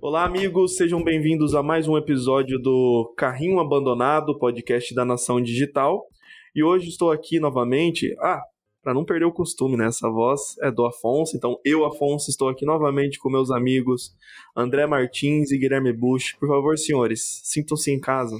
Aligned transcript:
Olá, 0.00 0.24
amigos, 0.24 0.76
sejam 0.76 1.04
bem-vindos 1.04 1.54
a 1.54 1.62
mais 1.62 1.86
um 1.86 1.96
episódio 1.96 2.58
do 2.58 3.14
Carrinho 3.16 3.60
Abandonado, 3.60 4.38
podcast 4.38 4.94
da 4.94 5.04
Nação 5.04 5.40
Digital. 5.40 6.06
E 6.54 6.64
hoje 6.64 6.88
estou 6.88 7.12
aqui 7.12 7.38
novamente. 7.38 8.14
Ah, 8.20 8.42
para 8.82 8.94
não 8.94 9.04
perder 9.04 9.26
o 9.26 9.32
costume, 9.32 9.76
né? 9.76 9.86
Essa 9.86 10.10
voz 10.10 10.56
é 10.62 10.70
do 10.70 10.84
Afonso, 10.86 11.36
então 11.36 11.58
eu, 11.64 11.84
Afonso, 11.84 12.30
estou 12.30 12.48
aqui 12.48 12.64
novamente 12.64 13.18
com 13.18 13.30
meus 13.30 13.50
amigos 13.50 14.14
André 14.56 14.86
Martins 14.86 15.50
e 15.50 15.58
Guilherme 15.58 15.92
Bush. 15.92 16.32
Por 16.40 16.48
favor, 16.48 16.78
senhores, 16.78 17.40
sintam-se 17.44 17.92
em 17.92 18.00
casa. 18.00 18.36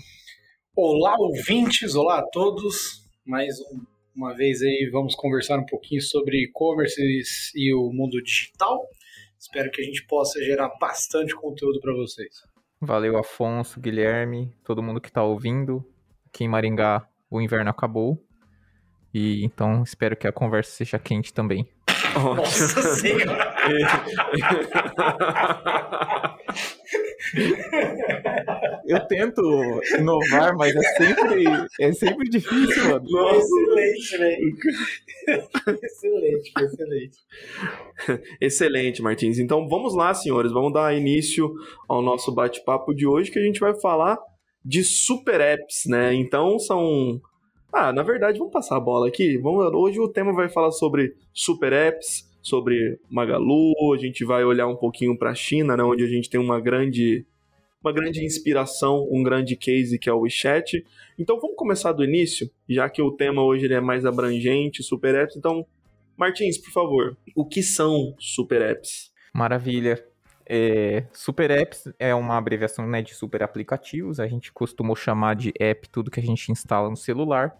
Olá, 0.74 1.14
ouvintes, 1.18 1.94
olá 1.94 2.18
a 2.18 2.26
todos. 2.26 3.04
Mais 3.26 3.60
um, 3.60 3.82
uma 4.20 4.34
vez 4.34 4.60
aí 4.60 4.90
vamos 4.92 5.14
conversar 5.14 5.58
um 5.58 5.64
pouquinho 5.64 6.02
sobre 6.02 6.44
e-commerce 6.44 7.00
e 7.54 7.74
o 7.74 7.90
mundo 7.90 8.22
digital. 8.22 8.86
Espero 9.38 9.70
que 9.70 9.80
a 9.80 9.84
gente 9.84 10.06
possa 10.06 10.38
gerar 10.44 10.68
bastante 10.78 11.34
conteúdo 11.34 11.80
para 11.80 11.94
vocês. 11.94 12.44
Valeu, 12.78 13.16
Afonso, 13.16 13.80
Guilherme, 13.80 14.52
todo 14.62 14.82
mundo 14.82 15.00
que 15.00 15.08
está 15.08 15.22
ouvindo. 15.22 15.82
Aqui 16.26 16.44
em 16.44 16.48
Maringá 16.48 17.08
o 17.30 17.40
inverno 17.40 17.70
acabou. 17.70 18.22
E 19.12 19.42
então 19.42 19.82
espero 19.82 20.14
que 20.14 20.28
a 20.28 20.32
conversa 20.32 20.70
seja 20.70 20.98
quente 20.98 21.32
também. 21.32 21.66
Nossa 22.14 22.82
Senhora! 22.96 23.54
Eu 28.86 29.06
tento 29.06 29.40
inovar, 29.98 30.56
mas 30.56 30.74
é 30.74 30.82
sempre, 30.82 31.44
é 31.80 31.92
sempre 31.92 32.28
difícil, 32.28 32.84
mano. 32.88 33.04
Nossa. 33.08 33.38
Excelente, 33.38 34.18
velho. 34.18 34.56
excelente, 35.82 36.52
excelente. 36.58 37.18
Excelente, 38.40 39.02
Martins. 39.02 39.38
Então 39.38 39.68
vamos 39.68 39.94
lá, 39.94 40.12
senhores. 40.14 40.52
Vamos 40.52 40.72
dar 40.72 40.96
início 40.96 41.52
ao 41.88 42.02
nosso 42.02 42.32
bate-papo 42.32 42.94
de 42.94 43.06
hoje, 43.06 43.30
que 43.30 43.38
a 43.38 43.44
gente 43.44 43.60
vai 43.60 43.78
falar 43.78 44.18
de 44.64 44.82
super 44.84 45.40
apps, 45.40 45.84
né? 45.86 46.14
Então 46.14 46.58
são. 46.58 47.20
Ah, 47.72 47.92
na 47.92 48.02
verdade, 48.02 48.38
vamos 48.38 48.52
passar 48.52 48.76
a 48.76 48.80
bola 48.80 49.06
aqui. 49.08 49.38
Vamos... 49.38 49.64
Hoje 49.72 50.00
o 50.00 50.08
tema 50.08 50.32
vai 50.32 50.48
falar 50.48 50.72
sobre 50.72 51.14
super 51.32 51.72
apps, 51.72 52.28
sobre 52.42 52.98
Magalu, 53.10 53.74
a 53.94 53.98
gente 53.98 54.24
vai 54.24 54.44
olhar 54.44 54.66
um 54.66 54.76
pouquinho 54.76 55.16
para 55.16 55.30
a 55.30 55.34
China, 55.34 55.76
né, 55.76 55.82
onde 55.82 56.04
a 56.04 56.08
gente 56.08 56.30
tem 56.30 56.40
uma 56.40 56.60
grande 56.60 57.26
uma 57.82 57.92
grande 57.92 58.22
inspiração, 58.24 59.08
um 59.10 59.22
grande 59.22 59.56
case 59.56 59.98
que 59.98 60.08
é 60.08 60.12
o 60.12 60.20
WeChat. 60.20 60.84
Então 61.18 61.40
vamos 61.40 61.56
começar 61.56 61.92
do 61.92 62.04
início, 62.04 62.50
já 62.68 62.88
que 62.90 63.00
o 63.00 63.10
tema 63.10 63.42
hoje 63.42 63.64
ele 63.64 63.74
é 63.74 63.80
mais 63.80 64.04
abrangente, 64.04 64.82
super 64.82 65.14
apps. 65.14 65.36
Então, 65.36 65.66
Martins, 66.16 66.58
por 66.58 66.70
favor, 66.70 67.16
o 67.34 67.46
que 67.46 67.62
são 67.62 68.14
super 68.18 68.60
apps? 68.60 69.10
Maravilha. 69.32 70.04
É, 70.44 71.04
super 71.12 71.50
apps 71.50 71.84
é 71.98 72.14
uma 72.14 72.36
abreviação 72.36 72.86
né, 72.86 73.00
de 73.00 73.14
super 73.14 73.42
aplicativos. 73.42 74.20
A 74.20 74.26
gente 74.26 74.52
costumou 74.52 74.94
chamar 74.94 75.34
de 75.34 75.52
app 75.58 75.88
tudo 75.88 76.10
que 76.10 76.20
a 76.20 76.22
gente 76.22 76.52
instala 76.52 76.90
no 76.90 76.96
celular. 76.96 77.56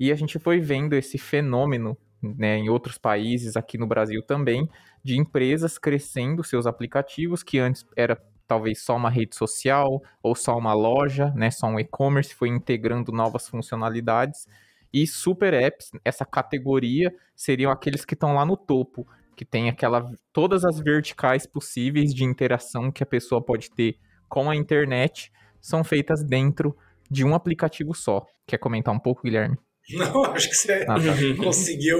E 0.00 0.10
a 0.10 0.16
gente 0.16 0.38
foi 0.38 0.58
vendo 0.58 0.94
esse 0.94 1.18
fenômeno 1.18 1.96
né, 2.22 2.58
em 2.58 2.68
outros 2.68 2.96
países, 2.98 3.56
aqui 3.56 3.76
no 3.76 3.86
Brasil 3.86 4.22
também, 4.22 4.68
de 5.02 5.18
empresas 5.18 5.78
crescendo 5.78 6.44
seus 6.44 6.66
aplicativos, 6.66 7.42
que 7.42 7.58
antes 7.58 7.84
era 7.96 8.16
talvez 8.46 8.82
só 8.82 8.96
uma 8.96 9.10
rede 9.10 9.34
social 9.34 10.02
ou 10.22 10.34
só 10.34 10.56
uma 10.56 10.74
loja, 10.74 11.32
né, 11.34 11.50
só 11.50 11.66
um 11.66 11.80
e-commerce, 11.80 12.34
foi 12.34 12.48
integrando 12.48 13.10
novas 13.10 13.48
funcionalidades. 13.48 14.46
E 14.92 15.06
super 15.06 15.54
apps, 15.54 15.90
essa 16.04 16.24
categoria, 16.24 17.12
seriam 17.34 17.72
aqueles 17.72 18.04
que 18.04 18.14
estão 18.14 18.34
lá 18.34 18.44
no 18.44 18.56
topo, 18.56 19.06
que 19.34 19.44
tem 19.44 19.70
aquela 19.70 20.10
todas 20.32 20.64
as 20.64 20.78
verticais 20.78 21.46
possíveis 21.46 22.14
de 22.14 22.24
interação 22.24 22.92
que 22.92 23.02
a 23.02 23.06
pessoa 23.06 23.42
pode 23.42 23.70
ter 23.70 23.98
com 24.28 24.50
a 24.50 24.56
internet, 24.56 25.32
são 25.60 25.82
feitas 25.82 26.22
dentro 26.22 26.76
de 27.10 27.24
um 27.24 27.34
aplicativo 27.34 27.94
só. 27.94 28.26
Quer 28.46 28.58
comentar 28.58 28.94
um 28.94 28.98
pouco, 28.98 29.22
Guilherme? 29.22 29.56
Não, 29.90 30.24
acho 30.26 30.48
que 30.48 30.56
você 30.56 30.84
ah, 30.88 30.94
tá. 30.94 31.42
conseguiu 31.42 31.98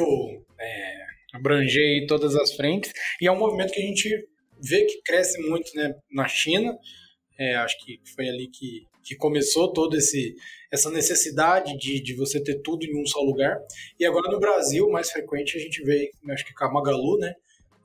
é, 0.58 1.02
abranger 1.32 2.06
todas 2.06 2.34
as 2.36 2.54
frentes. 2.54 2.92
E 3.20 3.26
é 3.26 3.32
um 3.32 3.38
movimento 3.38 3.72
que 3.72 3.80
a 3.80 3.86
gente 3.86 4.28
vê 4.60 4.84
que 4.84 5.02
cresce 5.02 5.40
muito 5.40 5.74
né, 5.74 5.94
na 6.10 6.28
China. 6.28 6.76
É, 7.38 7.56
acho 7.56 7.76
que 7.84 8.00
foi 8.14 8.28
ali 8.28 8.48
que, 8.48 8.86
que 9.02 9.16
começou 9.16 9.72
toda 9.72 9.96
essa 10.70 10.90
necessidade 10.90 11.76
de, 11.76 12.00
de 12.00 12.14
você 12.14 12.42
ter 12.42 12.62
tudo 12.62 12.84
em 12.84 13.00
um 13.00 13.06
só 13.06 13.20
lugar. 13.20 13.58
E 13.98 14.04
agora 14.04 14.30
no 14.30 14.38
Brasil, 14.38 14.88
mais 14.88 15.10
frequente, 15.10 15.56
a 15.56 15.60
gente 15.60 15.82
vê, 15.82 16.10
acho 16.30 16.44
que 16.44 16.54
com 16.54 16.64
a 16.64 16.72
Magalu, 16.72 17.18
né? 17.18 17.34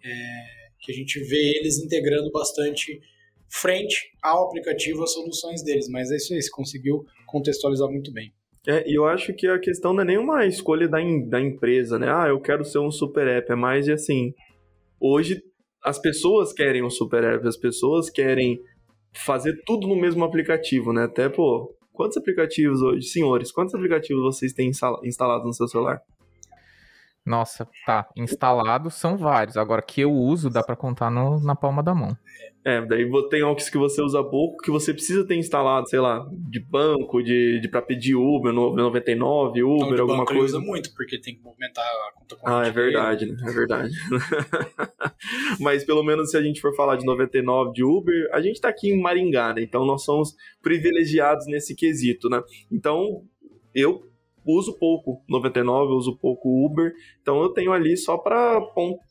É, 0.04 0.58
que 0.80 0.92
a 0.92 0.96
gente 0.96 1.20
vê 1.22 1.58
eles 1.58 1.80
integrando 1.80 2.32
bastante 2.32 3.02
frente 3.50 4.12
ao 4.22 4.48
aplicativo, 4.48 5.04
as 5.04 5.14
soluções 5.14 5.64
deles. 5.64 5.88
Mas 5.90 6.12
é 6.12 6.18
isso 6.18 6.34
aí, 6.34 6.42
você 6.42 6.52
conseguiu 6.52 7.06
contextualizar 7.26 7.90
muito 7.90 8.12
bem. 8.12 8.32
É, 8.68 8.84
eu 8.86 9.06
acho 9.06 9.34
que 9.34 9.48
a 9.48 9.58
questão 9.58 9.94
não 9.94 10.02
é 10.02 10.06
nenhuma 10.06 10.46
escolha 10.46 10.90
da, 10.90 10.98
da 11.26 11.40
empresa, 11.40 11.98
né? 11.98 12.12
Ah, 12.14 12.28
eu 12.28 12.40
quero 12.42 12.66
ser 12.66 12.80
um 12.80 12.92
super 12.92 13.26
app. 13.26 13.50
É 13.50 13.56
mais 13.56 13.86
de 13.86 13.94
assim. 13.94 14.34
Hoje 15.00 15.42
as 15.82 15.98
pessoas 15.98 16.52
querem 16.52 16.84
um 16.84 16.90
super 16.90 17.24
app, 17.24 17.48
as 17.48 17.56
pessoas 17.56 18.10
querem 18.10 18.60
fazer 19.14 19.62
tudo 19.66 19.88
no 19.88 19.96
mesmo 19.96 20.26
aplicativo, 20.26 20.92
né? 20.92 21.06
Até, 21.06 21.30
pô, 21.30 21.74
quantos 21.94 22.18
aplicativos 22.18 22.82
hoje, 22.82 23.08
senhores, 23.08 23.54
quantos 23.54 23.74
aplicativos 23.74 24.22
vocês 24.22 24.52
têm 24.52 24.70
instalados 25.04 25.46
no 25.46 25.54
seu 25.54 25.68
celular? 25.68 26.02
Nossa, 27.28 27.68
tá. 27.86 28.08
Instalados 28.16 28.94
são 28.94 29.18
vários. 29.18 29.58
Agora, 29.58 29.82
que 29.82 30.00
eu 30.00 30.14
uso, 30.14 30.50
dá 30.50 30.64
para 30.64 30.78
contar 30.78 31.12
no, 31.12 31.42
na 31.42 31.56
palma 31.56 31.84
da 31.84 31.94
mão. 31.94 32.18
É, 32.64 32.80
daí 32.86 33.06
tem 33.30 33.42
algo 33.42 33.60
que 33.60 33.78
você 33.78 34.02
usa 34.02 34.24
pouco, 34.24 34.64
que 34.64 34.72
você 34.72 34.94
precisa 34.94 35.28
ter 35.28 35.36
instalado, 35.36 35.90
sei 35.90 36.00
lá, 36.00 36.26
de 36.32 36.60
banco, 36.62 37.22
de, 37.22 37.60
de 37.60 37.68
pra 37.68 37.82
pedir 37.82 38.16
Uber, 38.16 38.54
99, 38.54 39.62
Uber, 39.62 39.96
de 39.96 40.02
alguma 40.02 40.20
banco 40.20 40.34
coisa. 40.34 40.58
usa 40.58 40.60
muito, 40.60 40.94
porque 40.96 41.20
tem 41.20 41.36
que 41.36 41.42
movimentar 41.42 41.84
a 41.86 42.12
conta 42.18 42.36
corrente. 42.38 42.66
Ah, 42.66 42.68
é 42.68 42.72
verdade, 42.72 43.26
né? 43.26 43.38
É 43.42 43.52
verdade. 43.52 43.94
Mas 45.60 45.84
pelo 45.84 46.04
menos 46.04 46.32
se 46.32 46.38
a 46.38 46.42
gente 46.42 46.62
for 46.62 46.74
falar 46.76 46.96
de 46.96 47.06
99 47.06 47.74
de 47.74 47.84
Uber, 47.84 48.30
a 48.32 48.40
gente 48.40 48.62
tá 48.62 48.70
aqui 48.70 48.90
em 48.90 49.02
Maringá, 49.02 49.54
né? 49.54 49.62
Então 49.62 49.86
nós 49.86 50.06
somos 50.06 50.34
privilegiados 50.62 51.46
nesse 51.48 51.76
quesito, 51.76 52.30
né? 52.30 52.42
Então, 52.72 53.24
eu 53.76 54.02
uso 54.54 54.78
pouco 54.78 55.24
99, 55.28 55.92
eu 55.92 55.98
uso 55.98 56.18
pouco 56.18 56.66
Uber, 56.66 56.94
então 57.22 57.42
eu 57.42 57.50
tenho 57.50 57.72
ali 57.72 57.96
só 57.98 58.18
para 58.18 58.62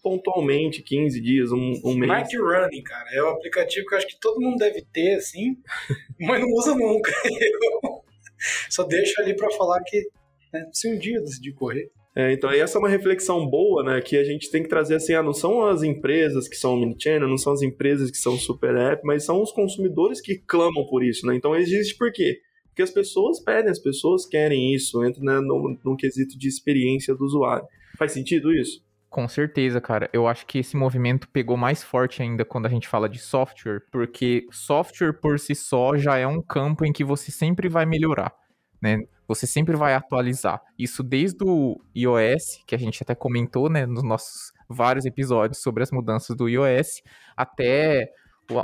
pontualmente 0.03 0.83
15 0.83 1.21
dias, 1.21 1.53
um, 1.53 1.73
um 1.85 1.95
mês. 1.95 2.09
Night 2.09 2.37
Running, 2.37 2.83
cara, 2.83 3.09
é 3.13 3.23
o 3.23 3.27
um 3.27 3.31
aplicativo 3.31 3.87
que 3.87 3.95
eu 3.95 3.99
acho 3.99 4.07
que 4.07 4.21
todo 4.21 4.41
mundo 4.41 4.57
deve 4.57 4.83
ter, 4.93 5.15
assim, 5.17 5.57
mas 6.21 6.41
não 6.41 6.49
usa 6.49 6.75
nunca. 6.75 7.13
Eu 7.25 8.03
só 8.71 8.85
deixo 8.85 9.21
ali 9.21 9.35
para 9.35 9.51
falar 9.53 9.81
que 9.85 10.09
né, 10.53 10.69
se 10.73 10.89
um 10.89 10.99
dia 10.99 11.17
eu 11.17 11.25
decidir 11.25 11.53
correr. 11.53 11.91
É, 12.19 12.33
então, 12.33 12.51
essa 12.51 12.79
é 12.79 12.81
uma 12.81 12.89
reflexão 12.89 13.47
boa, 13.47 13.85
né? 13.85 14.01
Que 14.01 14.17
a 14.17 14.25
gente 14.25 14.51
tem 14.51 14.63
que 14.63 14.71
trazer 14.71 14.95
assim: 14.95 15.13
ah, 15.13 15.23
não 15.23 15.35
são 15.35 15.67
as 15.67 15.83
empresas 15.83 16.49
que 16.49 16.57
são 16.57 16.75
mini-channel, 16.75 17.29
não 17.29 17.37
são 17.37 17.53
as 17.53 17.61
empresas 17.61 18.11
que 18.11 18.17
são 18.17 18.39
super 18.39 18.75
app, 18.75 19.03
mas 19.05 19.25
são 19.25 19.43
os 19.43 19.53
consumidores 19.53 20.19
que 20.19 20.39
clamam 20.39 20.87
por 20.87 21.05
isso, 21.05 21.27
né? 21.27 21.37
Então, 21.37 21.55
existe 21.55 21.95
por 21.95 22.11
quê? 22.11 22.41
Porque 22.77 22.83
as 22.83 22.91
pessoas 22.91 23.41
pedem, 23.41 23.71
as 23.71 23.79
pessoas 23.79 24.27
querem 24.27 24.75
isso, 24.75 25.03
entra 25.03 25.23
né, 25.25 25.41
num, 25.41 25.79
num 25.83 25.97
quesito 25.97 26.39
de 26.39 26.47
experiência 26.47 27.15
do 27.15 27.25
usuário. 27.25 27.67
Faz 27.97 28.13
sentido 28.13 28.53
isso? 28.53 28.85
Com 29.09 29.27
certeza, 29.27 29.81
cara. 29.81 30.11
Eu 30.13 30.29
acho 30.29 30.45
que 30.45 30.59
esse 30.59 30.77
movimento 30.77 31.27
pegou 31.31 31.57
mais 31.57 31.83
forte 31.83 32.21
ainda 32.21 32.45
quando 32.45 32.67
a 32.67 32.69
gente 32.69 32.87
fala 32.87 33.09
de 33.09 33.19
software, 33.19 33.81
porque 33.91 34.47
software 34.51 35.15
por 35.15 35.41
si 35.41 35.55
só 35.55 35.97
já 35.97 36.19
é 36.19 36.27
um 36.27 36.43
campo 36.43 36.85
em 36.85 36.93
que 36.93 37.03
você 37.03 37.31
sempre 37.33 37.67
vai 37.67 37.87
melhorar, 37.87 38.31
né? 38.79 38.99
Você 39.27 39.47
sempre 39.47 39.75
vai 39.75 39.95
atualizar. 39.95 40.61
Isso 40.79 41.03
desde 41.03 41.43
o 41.45 41.81
iOS, 41.97 42.63
que 42.67 42.75
a 42.75 42.79
gente 42.79 43.03
até 43.03 43.15
comentou, 43.15 43.71
né, 43.71 43.87
nos 43.87 44.03
nossos 44.03 44.53
vários 44.69 45.07
episódios 45.07 45.63
sobre 45.63 45.83
as 45.83 45.91
mudanças 45.91 46.37
do 46.37 46.47
iOS, 46.47 47.01
até 47.35 48.07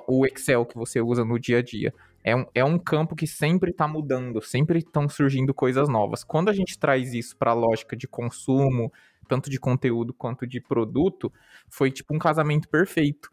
o 0.07 0.27
Excel 0.27 0.67
que 0.67 0.77
você 0.77 1.01
usa 1.01 1.25
no 1.25 1.39
dia 1.39 1.59
a 1.59 1.63
dia 1.63 1.95
é 2.25 2.37
um, 2.37 2.47
é 2.55 2.65
um 2.65 2.79
campo 2.79 3.17
que 3.17 3.27
sempre 3.27 3.71
está 3.71 3.89
mudando, 3.89 4.41
sempre 4.41 4.79
estão 4.79 5.09
surgindo 5.09 5.53
coisas 5.53 5.89
novas. 5.89 6.23
Quando 6.23 6.49
a 6.49 6.53
gente 6.53 6.79
traz 6.79 7.13
isso 7.15 7.37
para 7.37 7.51
a 7.51 7.55
lógica 7.55 7.97
de 7.97 8.07
consumo, 8.07 8.93
tanto 9.29 9.51
de 9.51 9.59
conteúdo 9.59 10.13
quanto 10.13 10.47
de 10.47 10.61
produto, 10.61 11.33
foi 11.69 11.91
tipo 11.91 12.15
um 12.15 12.19
casamento 12.19 12.69
perfeito. 12.69 13.31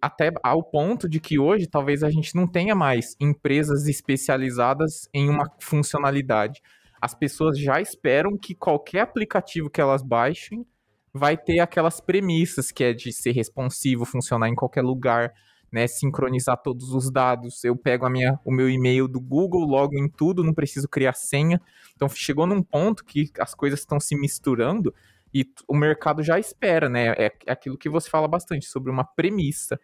Até 0.00 0.32
ao 0.42 0.62
ponto 0.62 1.08
de 1.08 1.18
que 1.20 1.38
hoje 1.38 1.66
talvez 1.66 2.02
a 2.02 2.10
gente 2.10 2.34
não 2.34 2.46
tenha 2.46 2.74
mais 2.74 3.16
empresas 3.20 3.86
especializadas 3.86 5.08
em 5.12 5.28
uma 5.28 5.50
funcionalidade. 5.60 6.62
As 7.00 7.14
pessoas 7.14 7.58
já 7.58 7.80
esperam 7.80 8.36
que 8.38 8.54
qualquer 8.54 9.00
aplicativo 9.00 9.70
que 9.70 9.80
elas 9.80 10.02
baixem 10.02 10.66
vai 11.12 11.36
ter 11.36 11.58
aquelas 11.58 12.00
premissas 12.00 12.70
que 12.70 12.84
é 12.84 12.92
de 12.92 13.12
ser 13.12 13.32
responsivo, 13.32 14.04
funcionar 14.04 14.48
em 14.48 14.54
qualquer 14.54 14.82
lugar, 14.82 15.32
né, 15.72 15.86
sincronizar 15.86 16.60
todos 16.62 16.92
os 16.94 17.10
dados. 17.10 17.62
Eu 17.64 17.76
pego 17.76 18.06
a 18.06 18.10
minha, 18.10 18.38
o 18.44 18.50
meu 18.50 18.68
e-mail 18.68 19.06
do 19.06 19.20
Google, 19.20 19.64
logo 19.64 19.96
em 19.96 20.08
tudo, 20.08 20.42
não 20.42 20.54
preciso 20.54 20.88
criar 20.88 21.12
senha. 21.12 21.60
Então 21.94 22.08
chegou 22.08 22.46
num 22.46 22.62
ponto 22.62 23.04
que 23.04 23.30
as 23.38 23.54
coisas 23.54 23.80
estão 23.80 24.00
se 24.00 24.16
misturando 24.16 24.94
E 25.32 25.44
o 25.68 25.76
mercado 25.76 26.22
já 26.22 26.38
espera, 26.38 26.88
né? 26.88 27.14
É 27.16 27.32
aquilo 27.46 27.78
que 27.78 27.88
você 27.88 28.10
fala 28.10 28.26
bastante 28.26 28.66
sobre 28.66 28.90
uma 28.90 29.04
premissa. 29.04 29.78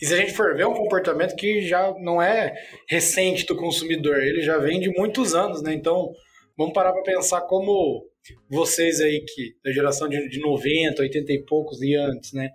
E 0.00 0.06
se 0.06 0.14
a 0.14 0.16
gente 0.16 0.32
for 0.32 0.54
ver, 0.54 0.62
é 0.62 0.66
um 0.66 0.74
comportamento 0.74 1.34
que 1.36 1.62
já 1.62 1.94
não 1.98 2.20
é 2.20 2.52
recente 2.88 3.46
do 3.46 3.56
consumidor, 3.56 4.18
ele 4.18 4.42
já 4.42 4.58
vem 4.58 4.80
de 4.80 4.90
muitos 4.90 5.34
anos, 5.34 5.62
né? 5.62 5.72
Então, 5.72 6.12
vamos 6.56 6.74
parar 6.74 6.92
para 6.92 7.02
pensar 7.02 7.42
como 7.42 8.04
vocês 8.48 9.00
aí, 9.00 9.24
que 9.24 9.54
da 9.64 9.72
geração 9.72 10.08
de, 10.08 10.28
de 10.28 10.40
90, 10.40 11.00
80 11.00 11.32
e 11.32 11.44
poucos 11.44 11.80
e 11.80 11.94
antes, 11.94 12.32
né? 12.32 12.50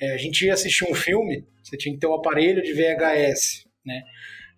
É, 0.00 0.14
a 0.14 0.16
gente 0.16 0.44
ia 0.44 0.54
assistir 0.54 0.84
um 0.90 0.94
filme, 0.94 1.44
você 1.62 1.76
tinha 1.76 1.94
que 1.94 2.00
ter 2.00 2.06
um 2.06 2.14
aparelho 2.14 2.62
de 2.62 2.72
VHS, 2.72 3.66
né? 3.84 4.02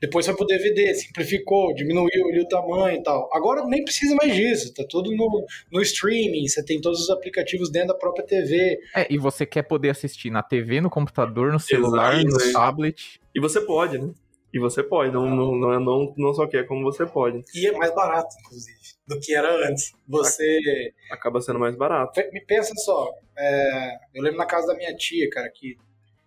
Depois 0.00 0.24
foi 0.24 0.34
pro 0.34 0.46
DVD, 0.46 0.94
simplificou, 0.94 1.74
diminuiu 1.74 2.28
ali 2.30 2.40
o 2.40 2.48
tamanho 2.48 2.98
e 2.98 3.02
tal. 3.02 3.28
Agora 3.34 3.66
nem 3.66 3.84
precisa 3.84 4.16
mais 4.16 4.34
disso, 4.34 4.72
tá 4.72 4.82
tudo 4.88 5.14
no, 5.14 5.44
no 5.70 5.82
streaming, 5.82 6.48
você 6.48 6.64
tem 6.64 6.80
todos 6.80 7.02
os 7.02 7.10
aplicativos 7.10 7.70
dentro 7.70 7.88
da 7.88 7.94
própria 7.94 8.24
TV. 8.24 8.78
É, 8.96 9.06
e 9.12 9.18
você 9.18 9.44
quer 9.44 9.62
poder 9.64 9.90
assistir 9.90 10.30
na 10.30 10.42
TV, 10.42 10.80
no 10.80 10.88
computador, 10.88 11.52
no 11.52 11.60
celular, 11.60 12.18
Exato, 12.18 12.46
no 12.46 12.52
tablet. 12.52 13.20
E 13.34 13.40
você 13.40 13.60
pode, 13.60 13.98
né? 13.98 14.10
E 14.52 14.58
você 14.58 14.82
pode, 14.82 15.12
não, 15.12 15.28
não, 15.28 15.54
não, 15.54 15.72
é, 15.72 15.78
não, 15.78 16.14
não 16.16 16.34
só 16.34 16.46
quer, 16.46 16.66
como 16.66 16.82
você 16.82 17.06
pode. 17.06 17.44
E 17.54 17.66
é 17.66 17.72
mais 17.72 17.94
barato, 17.94 18.34
inclusive, 18.40 18.78
do 19.06 19.20
que 19.20 19.34
era 19.34 19.68
antes. 19.68 19.92
Você. 20.08 20.92
Acaba 21.10 21.40
sendo 21.40 21.58
mais 21.58 21.76
barato. 21.76 22.20
Me 22.32 22.40
pensa 22.40 22.72
só, 22.76 23.12
é... 23.40 23.98
eu 24.14 24.22
lembro 24.22 24.38
na 24.38 24.46
casa 24.46 24.68
da 24.68 24.74
minha 24.74 24.94
tia, 24.94 25.28
cara, 25.30 25.50
que 25.50 25.76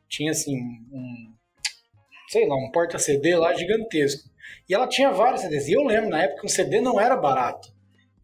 tinha 0.09 0.31
assim 0.31 0.55
um 0.91 1.33
sei 2.33 2.47
lá, 2.47 2.55
um 2.55 2.71
porta-CD 2.71 3.35
lá 3.35 3.53
gigantesco. 3.53 4.27
E 4.67 4.73
ela 4.73 4.87
tinha 4.87 5.11
vários 5.11 5.41
CDs. 5.41 5.67
E 5.67 5.73
eu 5.73 5.83
lembro, 5.83 6.09
na 6.09 6.23
época, 6.23 6.45
um 6.45 6.49
CD 6.49 6.81
não 6.81 6.99
era 6.99 7.15
barato. 7.15 7.71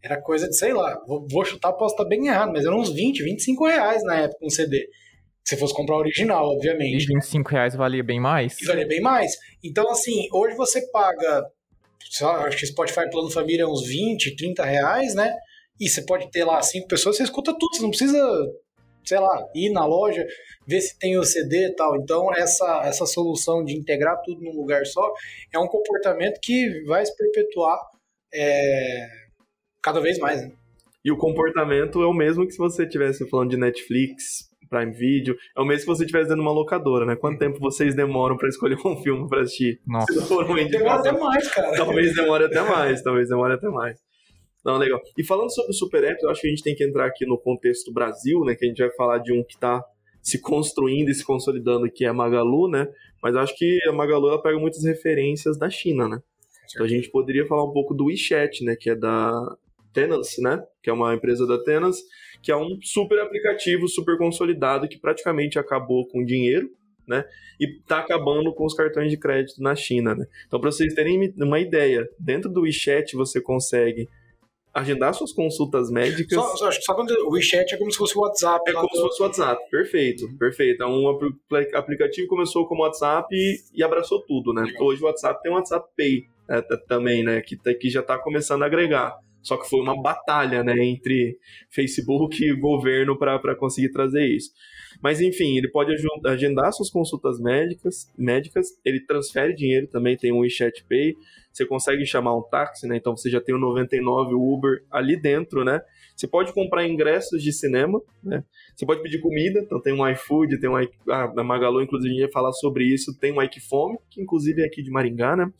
Era 0.02 0.20
coisa 0.20 0.48
de, 0.48 0.56
sei 0.56 0.72
lá, 0.72 1.00
vou, 1.06 1.26
vou 1.30 1.44
chutar, 1.44 1.72
posso 1.72 1.94
estar 1.94 2.04
bem 2.04 2.26
errado, 2.26 2.52
mas 2.52 2.64
eram 2.64 2.78
uns 2.78 2.92
20, 2.92 3.22
25 3.22 3.66
reais 3.66 4.02
na 4.02 4.16
época 4.16 4.44
um 4.44 4.50
CD. 4.50 4.88
Se 5.44 5.56
fosse 5.56 5.74
comprar 5.74 5.96
o 5.96 5.98
original, 5.98 6.46
obviamente. 6.46 7.04
E 7.04 7.06
25 7.06 7.50
reais 7.50 7.74
valia 7.74 8.02
bem 8.02 8.18
mais? 8.18 8.60
E 8.60 8.66
valia 8.66 8.86
bem 8.86 9.00
mais. 9.00 9.36
Então, 9.62 9.90
assim, 9.90 10.26
hoje 10.32 10.56
você 10.56 10.90
paga, 10.90 11.46
acho 12.46 12.56
que 12.56 12.66
Spotify 12.66 13.10
Plano 13.10 13.30
Família 13.30 13.62
é 13.62 13.66
uns 13.66 13.86
20, 13.86 14.36
30 14.36 14.64
reais, 14.64 15.14
né? 15.14 15.34
E 15.78 15.88
você 15.88 16.02
pode 16.02 16.30
ter 16.30 16.44
lá 16.44 16.60
cinco 16.62 16.88
pessoas, 16.88 17.16
você 17.16 17.22
escuta 17.22 17.52
tudo, 17.58 17.74
você 17.74 17.82
não 17.82 17.90
precisa 17.90 18.22
sei 19.04 19.18
lá, 19.18 19.48
ir 19.54 19.70
na 19.70 19.84
loja, 19.84 20.26
ver 20.66 20.80
se 20.80 20.98
tem 20.98 21.18
o 21.18 21.24
CD 21.24 21.68
e 21.68 21.74
tal. 21.74 21.96
Então, 21.96 22.32
essa, 22.34 22.82
essa 22.84 23.06
solução 23.06 23.64
de 23.64 23.76
integrar 23.76 24.20
tudo 24.24 24.42
num 24.42 24.54
lugar 24.54 24.84
só 24.86 25.12
é 25.52 25.58
um 25.58 25.66
comportamento 25.66 26.38
que 26.42 26.82
vai 26.84 27.04
se 27.04 27.16
perpetuar 27.16 27.78
é, 28.32 29.06
cada 29.82 30.00
vez 30.00 30.18
mais. 30.18 30.42
Né? 30.42 30.52
E 31.04 31.10
o 31.10 31.16
comportamento 31.16 32.02
é 32.02 32.06
o 32.06 32.12
mesmo 32.12 32.46
que 32.46 32.52
se 32.52 32.58
você 32.58 32.84
estivesse 32.84 33.28
falando 33.28 33.50
de 33.50 33.56
Netflix, 33.56 34.50
Prime 34.68 34.92
Video, 34.92 35.36
é 35.56 35.60
o 35.60 35.64
mesmo 35.64 35.80
que 35.80 35.86
você 35.86 36.04
estivesse 36.04 36.28
dentro 36.28 36.42
de 36.42 36.48
uma 36.48 36.54
locadora, 36.54 37.04
né? 37.04 37.16
Quanto 37.16 37.38
tempo 37.38 37.58
vocês 37.58 37.94
demoram 37.94 38.36
para 38.36 38.48
escolher 38.48 38.76
um 38.86 38.96
filme 39.02 39.28
para 39.28 39.42
assistir? 39.42 39.80
Nossa. 39.86 40.12
Demora 40.70 41.00
até 41.00 41.12
mais, 41.12 41.50
cara. 41.50 41.76
Talvez 41.76 42.14
demore 42.14 42.44
até 42.44 42.62
mais, 42.62 43.02
talvez 43.02 43.28
demore 43.28 43.54
até 43.54 43.68
mais. 43.68 43.98
Não, 44.64 44.76
legal. 44.76 45.00
E 45.16 45.24
falando 45.24 45.52
sobre 45.54 45.70
o 45.70 45.74
Super 45.74 46.04
App, 46.04 46.22
eu 46.22 46.30
acho 46.30 46.40
que 46.42 46.46
a 46.46 46.50
gente 46.50 46.62
tem 46.62 46.74
que 46.74 46.84
entrar 46.84 47.06
aqui 47.06 47.24
no 47.24 47.38
contexto 47.38 47.92
Brasil, 47.92 48.40
né? 48.44 48.54
Que 48.54 48.66
a 48.66 48.68
gente 48.68 48.78
vai 48.78 48.90
falar 48.92 49.18
de 49.18 49.32
um 49.32 49.42
que 49.42 49.54
está 49.54 49.82
se 50.22 50.38
construindo 50.40 51.08
e 51.08 51.14
se 51.14 51.24
consolidando, 51.24 51.90
que 51.90 52.04
é 52.04 52.08
a 52.08 52.14
Magalu, 52.14 52.68
né? 52.68 52.86
Mas 53.22 53.34
acho 53.36 53.56
que 53.56 53.78
a 53.88 53.92
Magalu 53.92 54.28
ela 54.28 54.42
pega 54.42 54.58
muitas 54.58 54.84
referências 54.84 55.58
da 55.58 55.70
China, 55.70 56.08
né? 56.08 56.22
Então 56.72 56.84
a 56.84 56.88
gente 56.88 57.10
poderia 57.10 57.46
falar 57.46 57.64
um 57.64 57.72
pouco 57.72 57.94
do 57.94 58.06
WeChat, 58.06 58.64
né? 58.64 58.76
Que 58.76 58.90
é 58.90 58.94
da 58.94 59.56
Tenance, 59.92 60.40
né? 60.42 60.62
Que 60.82 60.90
é 60.90 60.92
uma 60.92 61.14
empresa 61.14 61.46
da 61.46 61.58
Tenance, 61.62 62.02
que 62.42 62.52
é 62.52 62.56
um 62.56 62.78
super 62.82 63.18
aplicativo, 63.20 63.88
super 63.88 64.16
consolidado, 64.18 64.88
que 64.88 64.98
praticamente 64.98 65.58
acabou 65.58 66.06
com 66.06 66.24
dinheiro, 66.24 66.70
né? 67.08 67.24
E 67.58 67.78
está 67.78 67.98
acabando 67.98 68.54
com 68.54 68.64
os 68.64 68.74
cartões 68.74 69.10
de 69.10 69.16
crédito 69.16 69.60
na 69.62 69.74
China, 69.74 70.14
né? 70.14 70.26
Então, 70.46 70.60
para 70.60 70.70
vocês 70.70 70.94
terem 70.94 71.32
uma 71.36 71.58
ideia, 71.58 72.08
dentro 72.18 72.50
do 72.50 72.62
WeChat 72.62 73.16
você 73.16 73.40
consegue 73.40 74.08
agendar 74.72 75.12
suas 75.14 75.32
consultas 75.32 75.90
médicas. 75.90 76.38
Só, 76.38 76.56
só, 76.56 76.70
só 76.72 76.94
quando 76.94 77.10
o 77.26 77.32
WeChat 77.32 77.74
é 77.74 77.78
como 77.78 77.90
se 77.90 77.98
fosse 77.98 78.16
o 78.16 78.22
WhatsApp. 78.22 78.70
É 78.70 78.72
como 78.72 78.88
do... 78.88 78.96
se 78.96 79.02
fosse 79.02 79.22
o 79.22 79.24
WhatsApp, 79.24 79.70
perfeito, 79.70 80.38
perfeito. 80.38 80.82
É 80.82 80.86
um 80.86 81.08
aplicativo 81.74 82.28
começou 82.28 82.66
como 82.66 82.82
WhatsApp 82.82 83.28
e, 83.34 83.56
e 83.74 83.82
abraçou 83.82 84.22
tudo, 84.26 84.52
né? 84.52 84.62
Legal. 84.62 84.86
Hoje 84.86 85.02
o 85.02 85.06
WhatsApp 85.06 85.42
tem 85.42 85.52
o 85.52 85.54
WhatsApp 85.56 85.88
Pay 85.96 86.24
né, 86.48 86.62
também, 86.88 87.22
né? 87.22 87.40
Que, 87.40 87.56
que 87.56 87.90
já 87.90 88.00
está 88.00 88.18
começando 88.18 88.62
a 88.62 88.66
agregar. 88.66 89.18
Só 89.42 89.56
que 89.56 89.68
foi 89.68 89.80
uma 89.80 90.00
batalha, 90.00 90.62
né, 90.62 90.84
entre 90.84 91.38
Facebook 91.70 92.44
e 92.44 92.54
governo 92.54 93.18
para 93.18 93.56
conseguir 93.56 93.90
trazer 93.90 94.26
isso. 94.26 94.50
Mas 95.02 95.20
enfim, 95.20 95.56
ele 95.56 95.68
pode 95.68 95.94
agendar 96.26 96.72
suas 96.72 96.90
consultas 96.90 97.40
médicas, 97.40 98.10
médicas, 98.18 98.68
ele 98.84 99.00
transfere 99.00 99.54
dinheiro 99.54 99.86
também, 99.86 100.16
tem 100.16 100.32
um 100.32 100.40
WeChat 100.40 100.84
Pay, 100.84 101.14
você 101.52 101.66
consegue 101.66 102.04
chamar 102.06 102.36
um 102.36 102.42
táxi, 102.42 102.86
né? 102.86 102.96
Então 102.96 103.16
você 103.16 103.30
já 103.30 103.40
tem 103.40 103.54
o 103.54 103.58
99 103.58 104.34
o 104.34 104.54
Uber 104.54 104.84
ali 104.90 105.16
dentro, 105.16 105.64
né? 105.64 105.80
Você 106.20 106.28
pode 106.28 106.52
comprar 106.52 106.86
ingressos 106.86 107.42
de 107.42 107.50
cinema, 107.50 107.98
né? 108.22 108.44
Você 108.76 108.84
pode 108.84 109.02
pedir 109.02 109.22
comida, 109.22 109.58
então 109.58 109.80
tem 109.80 109.94
um 109.94 110.06
iFood, 110.06 110.60
tem 110.60 110.68
um 110.68 110.76
ah, 110.76 111.32
na 111.34 111.42
Magalu, 111.42 111.80
inclusive, 111.80 112.10
a 112.10 112.12
gente 112.12 112.26
ia 112.26 112.30
falar 112.30 112.52
sobre 112.52 112.84
isso, 112.84 113.18
tem 113.18 113.32
um 113.32 113.40
Ikefome, 113.40 113.96
que 114.10 114.20
inclusive 114.20 114.60
é 114.60 114.66
aqui 114.66 114.82
de 114.82 114.90
Maringá, 114.90 115.34
né? 115.34 115.50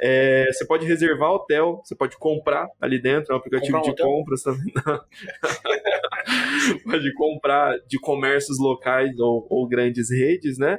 É, 0.00 0.46
você 0.50 0.66
pode 0.66 0.86
reservar 0.86 1.32
hotel, 1.32 1.82
você 1.84 1.94
pode 1.94 2.16
comprar 2.16 2.66
ali 2.80 2.98
dentro, 2.98 3.32
é 3.32 3.34
um 3.34 3.38
aplicativo 3.38 3.82
de 3.82 3.94
compras 3.94 4.42
também. 4.42 4.72
pode 6.84 7.12
comprar 7.12 7.78
de 7.86 8.00
comércios 8.00 8.58
locais 8.58 9.10
ou, 9.18 9.46
ou 9.50 9.68
grandes 9.68 10.10
redes, 10.10 10.56
né? 10.56 10.78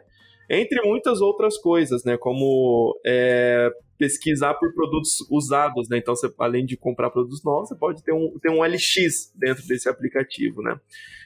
entre 0.49 0.81
muitas 0.81 1.21
outras 1.21 1.59
coisas, 1.59 2.03
né? 2.03 2.17
Como 2.17 2.99
é, 3.05 3.69
pesquisar 3.99 4.53
por 4.53 4.73
produtos 4.73 5.19
usados, 5.29 5.89
né? 5.89 5.97
Então, 5.97 6.15
você, 6.15 6.33
além 6.39 6.65
de 6.65 6.77
comprar 6.77 7.09
produtos 7.09 7.43
novos, 7.43 7.67
você 7.67 7.75
pode 7.75 8.01
ter 8.01 8.13
um, 8.13 8.39
ter 8.39 8.49
um 8.49 8.63
LX 8.63 9.33
dentro 9.35 9.67
desse 9.67 9.89
aplicativo, 9.89 10.61
né? 10.61 10.79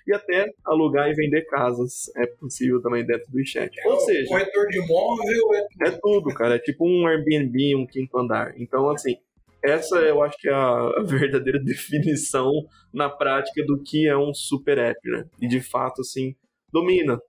E 0.08 0.14
até 0.14 0.52
alugar 0.66 1.08
e 1.08 1.14
vender 1.14 1.44
casas 1.44 2.12
é 2.18 2.25
possível 2.25 2.81
também 2.81 3.06
dentro 3.06 3.31
do 3.31 3.46
chat. 3.46 3.72
É, 3.80 3.88
Ou 3.88 4.00
seja, 4.00 4.28
corretor 4.28 4.68
de 4.68 4.80
imóvel 4.80 5.54
é... 5.54 5.88
é 5.88 5.92
tudo, 5.92 6.34
cara. 6.34 6.56
É 6.56 6.60
tipo 6.60 6.84
um 6.86 7.08
Airbnb, 7.08 7.75
um 7.75 7.86
quinto 7.86 8.18
andar. 8.18 8.60
Então, 8.60 8.90
assim, 8.90 9.18
essa 9.64 9.98
eu 10.00 10.24
acho 10.24 10.36
que 10.40 10.50
é 10.50 10.54
a 10.54 10.90
verdadeira 11.06 11.60
definição 11.60 12.52
na 12.92 13.08
prática 13.08 13.64
do 13.64 13.81
que 13.84 14.08
é 14.08 14.18
um 14.18 14.34
super 14.34 14.80
app, 14.80 15.00
né? 15.06 15.25
E 15.40 15.48
de 15.48 15.62
fato, 15.62 16.02
assim, 16.02 16.36
domina 16.72 17.22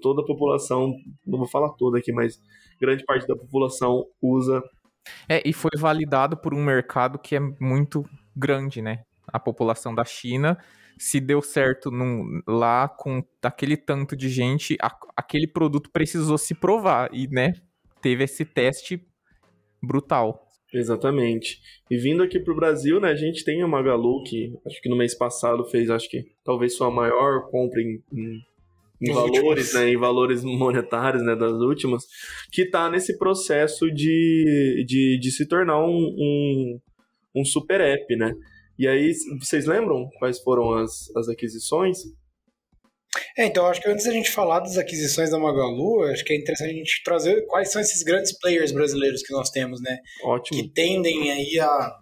toda 0.00 0.22
a 0.22 0.26
população, 0.26 0.94
não 1.26 1.38
vou 1.38 1.48
falar 1.48 1.70
toda 1.70 1.98
aqui, 1.98 2.12
mas 2.12 2.40
grande 2.80 3.04
parte 3.04 3.26
da 3.26 3.36
população 3.36 4.06
usa 4.22 4.62
é, 5.28 5.42
e 5.44 5.52
foi 5.52 5.70
validado 5.76 6.36
por 6.36 6.54
um 6.54 6.62
mercado 6.64 7.18
que 7.18 7.36
é 7.36 7.40
muito 7.60 8.04
grande, 8.36 8.80
né? 8.80 9.04
A 9.26 9.38
população 9.38 9.94
da 9.94 10.04
China. 10.04 10.58
Se 10.98 11.18
deu 11.18 11.42
certo 11.42 11.90
num, 11.90 12.42
lá 12.46 12.88
com 12.88 13.24
aquele 13.42 13.76
tanto 13.76 14.14
de 14.14 14.28
gente, 14.28 14.76
a, 14.80 14.94
aquele 15.16 15.46
produto 15.46 15.90
precisou 15.90 16.38
se 16.38 16.54
provar 16.54 17.08
e, 17.12 17.26
né, 17.28 17.54
teve 18.00 18.24
esse 18.24 18.44
teste 18.44 19.04
brutal. 19.82 20.46
Exatamente. 20.72 21.60
E 21.90 21.96
vindo 21.96 22.22
aqui 22.22 22.38
para 22.38 22.52
o 22.52 22.56
Brasil, 22.56 23.00
né, 23.00 23.08
a 23.10 23.14
gente 23.16 23.44
tem 23.44 23.62
a 23.62 23.66
Magalu, 23.66 24.22
que 24.22 24.56
acho 24.66 24.80
que 24.80 24.88
no 24.88 24.96
mês 24.96 25.14
passado 25.14 25.64
fez, 25.64 25.90
acho 25.90 26.08
que 26.08 26.24
talvez 26.44 26.74
sua 26.76 26.90
maior 26.90 27.50
compra 27.50 27.80
em, 27.80 28.02
em 28.12 28.42
em 29.02 29.12
valores, 29.12 29.74
né, 29.74 29.88
em 29.88 29.96
valores 29.96 30.44
monetários, 30.44 31.22
né, 31.22 31.34
das 31.34 31.52
últimas, 31.52 32.04
que 32.50 32.62
está 32.62 32.88
nesse 32.88 33.18
processo 33.18 33.90
de, 33.90 34.84
de, 34.86 35.18
de 35.20 35.30
se 35.30 35.46
tornar 35.46 35.84
um, 35.84 35.90
um, 35.90 36.80
um, 37.36 37.44
super 37.44 37.80
app, 37.80 38.16
né? 38.16 38.32
E 38.78 38.86
aí, 38.86 39.12
vocês 39.40 39.66
lembram 39.66 40.08
quais 40.18 40.40
foram 40.40 40.72
as, 40.74 41.14
as 41.16 41.28
aquisições? 41.28 41.98
É, 43.36 43.44
então, 43.44 43.66
acho 43.66 43.80
que 43.80 43.88
antes 43.88 44.06
da 44.06 44.12
gente 44.12 44.30
falar 44.30 44.60
das 44.60 44.78
aquisições 44.78 45.30
da 45.30 45.38
Magalu, 45.38 46.04
acho 46.04 46.24
que 46.24 46.32
é 46.32 46.36
interessante 46.36 46.70
a 46.70 46.74
gente 46.74 47.02
trazer 47.04 47.46
quais 47.46 47.70
são 47.70 47.80
esses 47.80 48.02
grandes 48.02 48.36
players 48.38 48.72
brasileiros 48.72 49.22
que 49.22 49.32
nós 49.32 49.50
temos, 49.50 49.82
né? 49.82 49.98
Ótimo. 50.24 50.62
Que 50.62 50.68
tendem 50.70 51.30
aí 51.30 51.60
a, 51.60 51.92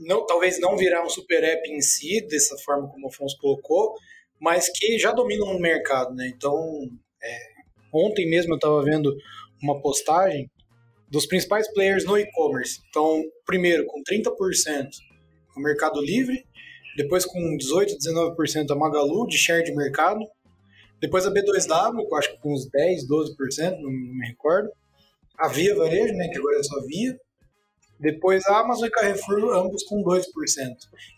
não, 0.00 0.24
talvez 0.26 0.58
não 0.58 0.76
virar 0.76 1.04
um 1.04 1.10
super 1.10 1.44
app 1.44 1.70
em 1.70 1.80
si, 1.80 2.26
dessa 2.26 2.56
forma 2.64 2.88
como 2.88 3.06
o 3.06 3.08
Afonso 3.10 3.36
colocou, 3.38 3.94
mas 4.40 4.70
que 4.70 4.98
já 4.98 5.12
dominam 5.12 5.48
o 5.48 5.60
mercado, 5.60 6.14
né? 6.14 6.32
Então, 6.34 6.88
é, 7.22 7.38
ontem 7.92 8.28
mesmo 8.28 8.54
eu 8.54 8.56
estava 8.56 8.82
vendo 8.82 9.14
uma 9.62 9.80
postagem 9.80 10.50
dos 11.08 11.26
principais 11.26 11.70
players 11.72 12.04
no 12.04 12.16
e-commerce. 12.16 12.80
Então, 12.88 13.22
primeiro 13.44 13.84
com 13.86 14.02
30% 14.02 14.88
o 15.56 15.60
Mercado 15.60 16.00
Livre, 16.00 16.44
depois 16.96 17.26
com 17.26 17.56
18, 17.56 17.98
19% 17.98 18.70
a 18.70 18.76
Magalu 18.76 19.26
de 19.26 19.36
share 19.36 19.64
de 19.64 19.74
mercado, 19.74 20.20
depois 21.00 21.26
a 21.26 21.30
B2W, 21.30 22.06
que 22.06 22.14
eu 22.14 22.16
acho 22.16 22.32
que 22.32 22.40
com 22.40 22.54
uns 22.54 22.68
10, 22.70 23.08
12%, 23.08 23.80
não 23.80 23.90
me 23.90 24.26
recordo. 24.26 24.70
A 25.36 25.48
Via 25.48 25.74
Varejo, 25.74 26.14
né, 26.14 26.28
que 26.28 26.38
agora 26.38 26.58
é 26.58 26.62
só 26.62 26.80
Via. 26.86 27.18
Depois 27.98 28.44
a 28.46 28.60
Amazon 28.60 28.86
e 28.86 28.90
Carrefour, 28.90 29.52
ambos 29.54 29.82
com 29.84 30.02
2%. 30.02 30.24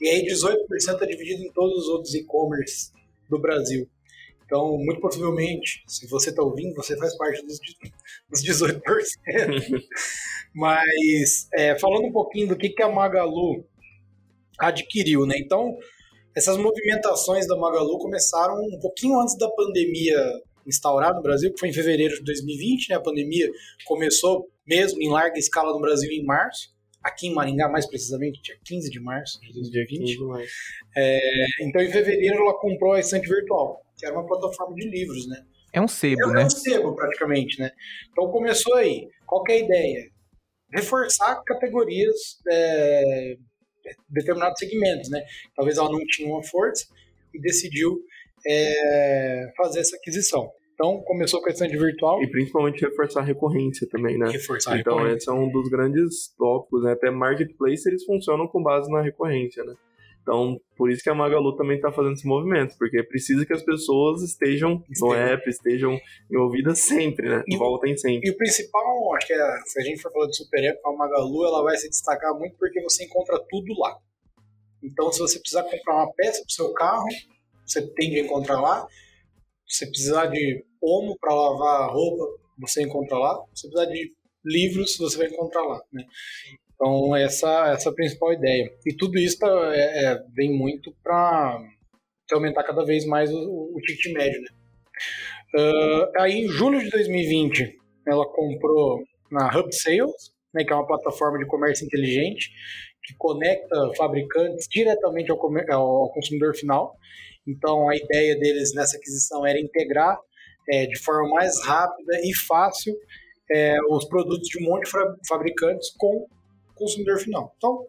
E 0.01 0.09
aí 0.09 0.25
18% 0.27 1.03
é 1.03 1.07
dividido 1.07 1.43
em 1.43 1.53
todos 1.53 1.85
os 1.85 1.89
outros 1.89 2.15
e-commerce 2.15 2.91
do 3.33 3.41
Brasil. 3.41 3.89
Então, 4.45 4.77
muito 4.77 5.01
possivelmente, 5.01 5.83
se 5.89 6.07
você 6.09 6.31
está 6.31 6.43
ouvindo, 6.43 6.75
você 6.75 6.97
faz 6.97 7.17
parte 7.17 7.45
dos, 7.47 7.59
dos 8.29 8.45
18%. 8.45 8.83
Mas, 10.55 11.49
é, 11.55 11.79
falando 11.79 12.07
um 12.07 12.13
pouquinho 12.13 12.49
do 12.49 12.57
que, 12.57 12.69
que 12.69 12.83
a 12.83 12.89
Magalu 12.89 13.65
adquiriu, 14.59 15.25
né? 15.25 15.37
Então, 15.39 15.77
essas 16.37 16.59
movimentações 16.59 17.47
da 17.47 17.57
Magalu 17.57 17.99
começaram 17.99 18.55
um 18.57 18.79
pouquinho 18.79 19.19
antes 19.21 19.39
da 19.39 19.49
pandemia 19.51 20.19
instaurar 20.67 21.15
no 21.15 21.23
Brasil, 21.23 21.53
que 21.53 21.59
foi 21.59 21.71
em 21.71 21.73
fevereiro 21.73 22.15
de 22.17 22.25
2020, 22.25 22.91
né? 22.91 22.97
A 22.97 23.01
pandemia 23.01 23.51
começou 23.87 24.51
mesmo 24.67 25.01
em 25.01 25.09
larga 25.09 25.39
escala 25.39 25.73
no 25.73 25.81
Brasil 25.81 26.11
em 26.11 26.25
março, 26.25 26.69
aqui 27.03 27.29
em 27.29 27.35
Maringá, 27.35 27.69
mais 27.69 27.87
precisamente, 27.87 28.43
dia 28.43 28.57
15 28.65 28.91
de 28.91 29.01
março 29.01 29.41
de 29.41 29.53
2020. 29.53 30.19
É, 30.97 31.19
então, 31.63 31.83
em 31.83 31.91
fevereiro, 31.91 32.43
ela 32.43 32.59
comprou 32.59 32.93
a 32.93 33.01
Estante 33.01 33.29
Virtual, 33.29 33.81
que 33.97 34.07
era 34.07 34.15
uma 34.15 34.27
plataforma 34.27 34.75
de 34.75 34.89
livros, 34.89 35.27
né? 35.29 35.45
É 35.73 35.81
um 35.81 35.89
sebo, 35.89 36.31
é, 36.31 36.33
né? 36.35 36.43
É 36.43 36.47
um 36.47 36.51
sebo, 36.51 36.95
praticamente, 36.95 37.59
né? 37.59 37.71
Então, 38.11 38.31
começou 38.31 38.75
aí. 38.75 39.09
Qual 39.27 39.43
é 39.49 39.53
a 39.53 39.59
ideia? 39.59 40.11
Reforçar 40.71 41.43
categorias, 41.45 42.39
é, 42.51 43.37
determinados 44.09 44.59
segmentos, 44.59 45.11
né? 45.11 45.25
Talvez 45.57 45.79
ela 45.79 45.91
não 45.91 46.05
tinha 46.07 46.29
uma 46.29 46.43
força 46.43 46.87
e 47.35 47.41
decidiu 47.41 47.99
é, 48.47 49.53
fazer 49.57 49.81
essa 49.81 49.97
aquisição. 49.97 50.53
Então, 50.83 51.01
começou 51.03 51.41
com 51.41 51.49
a 51.49 51.53
estante 51.53 51.77
virtual. 51.77 52.21
E 52.25 52.27
principalmente 52.29 52.81
reforçar 52.81 53.21
a 53.21 53.23
recorrência 53.23 53.89
também, 53.89 54.19
né? 54.19 54.29
Reforçar 54.29 54.77
então, 54.77 54.99
a 54.99 55.13
esse 55.13 55.29
é 55.29 55.33
um 55.33 55.49
dos 55.49 55.69
grandes 55.69 56.35
tópicos, 56.37 56.83
né? 56.83 56.91
Até 56.91 57.09
marketplace 57.09 57.89
eles 57.89 58.05
funcionam 58.05 58.49
com 58.49 58.61
base 58.61 58.91
na 58.91 59.01
recorrência, 59.01 59.63
né? 59.63 59.77
Então, 60.21 60.61
por 60.77 60.91
isso 60.91 61.01
que 61.01 61.09
a 61.09 61.15
Magalu 61.15 61.57
também 61.57 61.77
está 61.77 61.93
fazendo 61.93 62.15
esse 62.15 62.27
movimento, 62.27 62.77
porque 62.79 63.01
precisa 63.05 63.47
que 63.47 63.53
as 63.53 63.63
pessoas 63.63 64.23
estejam 64.23 64.83
no 65.01 65.15
app, 65.15 65.49
estejam 65.49 66.01
envolvidas 66.29 66.81
sempre, 66.81 67.29
né? 67.29 67.45
E 67.47 67.57
Voltem 67.57 67.97
sempre. 67.97 68.29
E 68.29 68.33
o 68.33 68.37
principal, 68.37 69.15
acho 69.15 69.29
que 69.29 69.33
é, 69.35 69.61
se 69.65 69.81
a 69.81 69.85
gente 69.85 70.03
for 70.03 70.13
falar 70.13 70.27
de 70.27 70.37
super 70.37 70.65
app, 70.65 70.81
a 70.85 70.93
Magalu 70.93 71.47
ela 71.47 71.63
vai 71.63 71.77
se 71.77 71.89
destacar 71.89 72.37
muito 72.37 72.57
porque 72.59 72.83
você 72.83 73.05
encontra 73.05 73.39
tudo 73.49 73.73
lá. 73.79 73.97
Então, 74.83 75.13
se 75.13 75.21
você 75.21 75.39
precisar 75.39 75.63
comprar 75.63 75.95
uma 75.95 76.13
peça 76.13 76.41
para 76.41 76.49
o 76.49 76.53
seu 76.53 76.73
carro, 76.73 77.07
você 77.65 77.83
tende 77.83 78.19
a 78.19 78.25
encontrar 78.25 78.61
lá. 78.61 78.89
Você 79.73 79.87
precisar 79.87 80.27
de 80.27 80.65
omo 80.83 81.17
para 81.19 81.35
lavar 81.35 81.83
a 81.83 81.87
roupa, 81.87 82.25
você 82.59 82.83
encontra 82.83 83.17
lá. 83.17 83.43
Se 83.55 83.63
você 83.63 83.69
precisar 83.71 83.93
de 83.93 84.13
livros, 84.45 84.97
você 84.99 85.17
vai 85.17 85.29
encontrar 85.29 85.63
lá. 85.63 85.81
Né? 85.91 86.05
Então, 86.75 87.17
essa, 87.17 87.73
essa 87.73 87.89
é 87.89 87.93
a 87.93 87.95
principal 87.95 88.33
ideia. 88.33 88.71
E 88.85 88.95
tudo 88.95 89.19
isso 89.19 89.39
tá, 89.39 89.49
é, 89.75 90.05
é, 90.05 90.23
vem 90.35 90.53
muito 90.53 90.95
para 91.03 91.59
aumentar 92.33 92.65
cada 92.65 92.85
vez 92.85 93.07
mais 93.07 93.33
o, 93.33 93.73
o 93.75 93.81
ticket 93.81 94.13
médio. 94.13 94.43
Né? 94.43 94.49
Uh, 95.55 96.21
aí, 96.21 96.45
em 96.45 96.49
julho 96.49 96.79
de 96.79 96.91
2020, 96.91 97.79
ela 98.07 98.27
comprou 98.27 99.03
na 99.31 99.49
Hub 99.57 99.75
Sales, 99.75 100.33
né, 100.53 100.65
que 100.65 100.73
é 100.73 100.77
uma 100.77 100.87
plataforma 100.87 101.39
de 101.39 101.47
comércio 101.47 101.87
inteligente 101.87 102.51
que 103.05 103.15
conecta 103.17 103.77
fabricantes 103.97 104.67
diretamente 104.71 105.31
ao, 105.31 105.39
ao 105.73 106.13
consumidor 106.13 106.55
final. 106.55 106.95
Então, 107.47 107.89
a 107.89 107.97
ideia 107.97 108.39
deles 108.39 108.73
nessa 108.75 108.97
aquisição 108.97 109.47
era 109.47 109.61
integrar 109.61 110.19
é, 110.69 110.87
de 110.87 110.99
forma 110.99 111.29
mais 111.31 111.63
rápida 111.65 112.21
e 112.23 112.35
fácil 112.35 112.95
é, 113.51 113.77
os 113.91 114.05
produtos 114.07 114.49
de 114.49 114.63
um 114.63 114.71
monte 114.71 114.85
de 114.85 114.91
fabricantes 115.29 115.91
com 115.99 116.17
o 116.17 116.29
consumidor 116.75 117.19
final. 117.19 117.53
Então, 117.57 117.87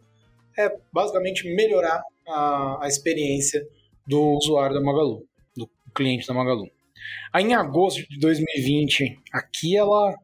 é 0.58 0.76
basicamente 0.92 1.48
melhorar 1.56 2.02
a, 2.28 2.86
a 2.86 2.88
experiência 2.88 3.66
do 4.08 4.38
usuário 4.38 4.76
da 4.76 4.82
Magalu, 4.82 5.26
do 5.56 5.70
cliente 5.96 6.28
da 6.28 6.34
Magalu. 6.34 6.70
Aí, 7.32 7.44
em 7.44 7.54
agosto 7.54 8.08
de 8.10 8.20
2020, 8.20 9.20
aqui 9.32 9.78
ela 9.78 10.16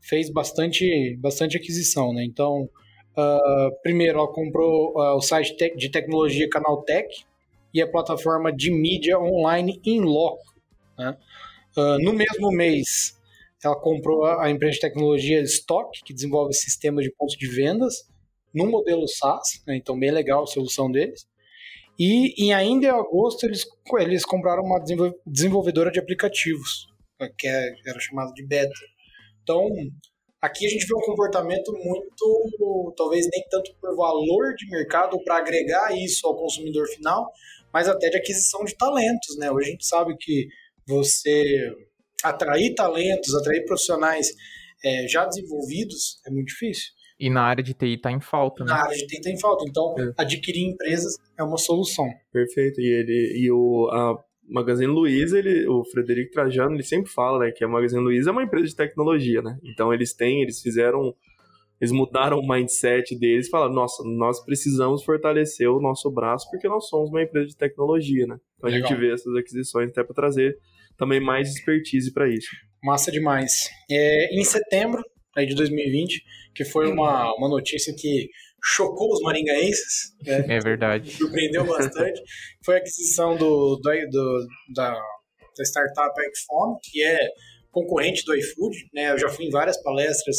fez 0.00 0.30
bastante, 0.30 1.16
bastante 1.18 1.56
aquisição, 1.56 2.12
né? 2.12 2.24
Então, 2.24 2.68
uh, 3.16 3.82
primeiro 3.82 4.18
ela 4.18 4.32
comprou 4.32 4.92
uh, 4.92 5.16
o 5.16 5.20
site 5.20 5.56
de 5.76 5.90
tecnologia 5.90 6.48
Canaltech 6.48 7.24
e 7.76 7.82
a 7.82 7.86
plataforma 7.86 8.50
de 8.50 8.70
mídia 8.70 9.20
online 9.20 9.78
Inloco, 9.84 10.54
né? 10.98 11.14
Uh, 11.76 12.02
no 12.02 12.14
mesmo 12.14 12.50
mês, 12.50 13.14
ela 13.62 13.78
comprou 13.78 14.24
a, 14.24 14.50
empresa 14.50 14.76
de 14.76 14.80
tecnologia 14.80 15.42
Stock, 15.42 16.02
que 16.02 16.14
desenvolve 16.14 16.54
sistemas 16.54 17.04
de 17.04 17.12
pontos 17.12 17.36
de 17.36 17.46
vendas, 17.46 18.08
no 18.54 18.66
modelo 18.66 19.06
SaaS, 19.06 19.62
né? 19.66 19.76
então 19.76 19.98
bem 19.98 20.10
legal 20.10 20.44
a 20.44 20.46
solução 20.46 20.90
deles. 20.90 21.28
E, 21.98 22.46
e 22.46 22.50
ainda 22.50 22.86
em 22.86 22.90
agosto 22.90 23.44
eles, 23.44 23.66
eles 23.98 24.24
compraram 24.24 24.62
uma 24.62 24.82
desenvolvedora 25.26 25.90
de 25.90 26.00
aplicativos, 26.00 26.86
né? 27.20 27.28
que 27.36 27.46
é, 27.46 27.74
era 27.86 28.00
chamada 28.00 28.32
de 28.32 28.42
Beta. 28.46 28.72
Então, 29.42 29.68
aqui 30.40 30.64
a 30.64 30.70
gente 30.70 30.86
vê 30.86 30.94
um 30.94 31.04
comportamento 31.04 31.72
muito, 31.74 32.94
talvez 32.96 33.28
nem 33.30 33.44
tanto 33.50 33.70
por 33.78 33.94
valor 33.94 34.54
de 34.56 34.66
mercado, 34.70 35.22
para 35.24 35.36
agregar 35.36 35.94
isso 35.94 36.26
ao 36.26 36.36
consumidor 36.38 36.86
final, 36.88 37.30
mas 37.72 37.88
até 37.88 38.08
de 38.08 38.16
aquisição 38.16 38.64
de 38.64 38.76
talentos. 38.76 39.36
Né? 39.38 39.50
Hoje 39.50 39.68
a 39.68 39.70
gente 39.70 39.86
sabe 39.86 40.16
que 40.18 40.46
você 40.86 41.72
atrair 42.22 42.74
talentos, 42.74 43.34
atrair 43.34 43.64
profissionais 43.64 44.28
é, 44.84 45.06
já 45.08 45.24
desenvolvidos 45.26 46.20
é 46.26 46.30
muito 46.30 46.48
difícil. 46.48 46.96
E 47.18 47.30
na 47.30 47.42
área 47.42 47.64
de 47.64 47.72
TI 47.72 47.94
está 47.94 48.12
em 48.12 48.20
falta, 48.20 48.62
né? 48.62 48.70
Na 48.70 48.82
área 48.82 48.96
de 48.96 49.06
TI 49.06 49.16
está 49.16 49.30
em 49.30 49.40
falta. 49.40 49.64
Então, 49.66 49.94
é. 49.98 50.12
adquirir 50.18 50.68
empresas 50.68 51.16
é 51.38 51.42
uma 51.42 51.56
solução. 51.56 52.06
Perfeito. 52.30 52.80
E, 52.80 52.86
ele, 52.86 53.32
e 53.38 53.50
o, 53.50 53.88
a 53.90 54.22
Magazine 54.46 54.86
Luiza, 54.92 55.38
ele, 55.38 55.66
o 55.66 55.82
Frederico 55.84 56.32
Trajano, 56.32 56.76
ele 56.76 56.82
sempre 56.82 57.10
fala 57.10 57.46
né, 57.46 57.52
que 57.52 57.64
a 57.64 57.68
Magazine 57.68 58.02
Luiza 58.02 58.28
é 58.28 58.32
uma 58.32 58.42
empresa 58.42 58.66
de 58.66 58.76
tecnologia, 58.76 59.40
né? 59.40 59.58
Então, 59.64 59.94
eles 59.94 60.12
têm, 60.12 60.42
eles 60.42 60.60
fizeram 60.60 61.14
eles 61.80 61.92
mudaram 61.92 62.38
o 62.38 62.48
mindset 62.48 63.18
deles 63.18 63.46
e 63.46 63.50
falaram: 63.50 63.74
nossa, 63.74 64.02
nós 64.04 64.44
precisamos 64.44 65.04
fortalecer 65.04 65.70
o 65.70 65.80
nosso 65.80 66.10
braço 66.10 66.48
porque 66.50 66.68
nós 66.68 66.88
somos 66.88 67.10
uma 67.10 67.22
empresa 67.22 67.48
de 67.48 67.56
tecnologia, 67.56 68.26
né? 68.26 68.36
Então 68.56 68.70
Legal. 68.70 68.86
a 68.86 68.88
gente 68.88 69.00
vê 69.00 69.12
essas 69.12 69.34
aquisições 69.36 69.90
até 69.90 70.02
para 70.02 70.14
trazer 70.14 70.56
também 70.96 71.20
mais 71.20 71.50
expertise 71.50 72.12
para 72.12 72.28
isso. 72.28 72.48
Massa 72.82 73.10
demais. 73.10 73.68
É, 73.90 74.34
em 74.34 74.44
setembro 74.44 75.02
aí 75.36 75.46
de 75.46 75.54
2020, 75.54 76.22
que 76.54 76.64
foi 76.64 76.90
uma, 76.90 77.34
uma 77.36 77.48
notícia 77.48 77.94
que 77.94 78.28
chocou 78.64 79.12
os 79.12 79.20
maringaenses. 79.20 80.14
Né? 80.24 80.46
É 80.56 80.58
verdade. 80.60 81.10
Surpreendeu 81.10 81.66
bastante. 81.66 82.20
foi 82.64 82.76
a 82.76 82.78
aquisição 82.78 83.36
do, 83.36 83.76
do, 83.76 83.90
do 84.10 84.46
da, 84.74 84.92
da 84.92 85.64
startup 85.64 86.14
iPhone, 86.20 86.76
que 86.82 87.02
é 87.04 87.18
concorrente 87.70 88.24
do 88.24 88.34
iFood. 88.34 88.76
Né? 88.94 89.10
Eu 89.10 89.18
já 89.18 89.28
fui 89.28 89.44
em 89.44 89.50
várias 89.50 89.80
palestras 89.82 90.38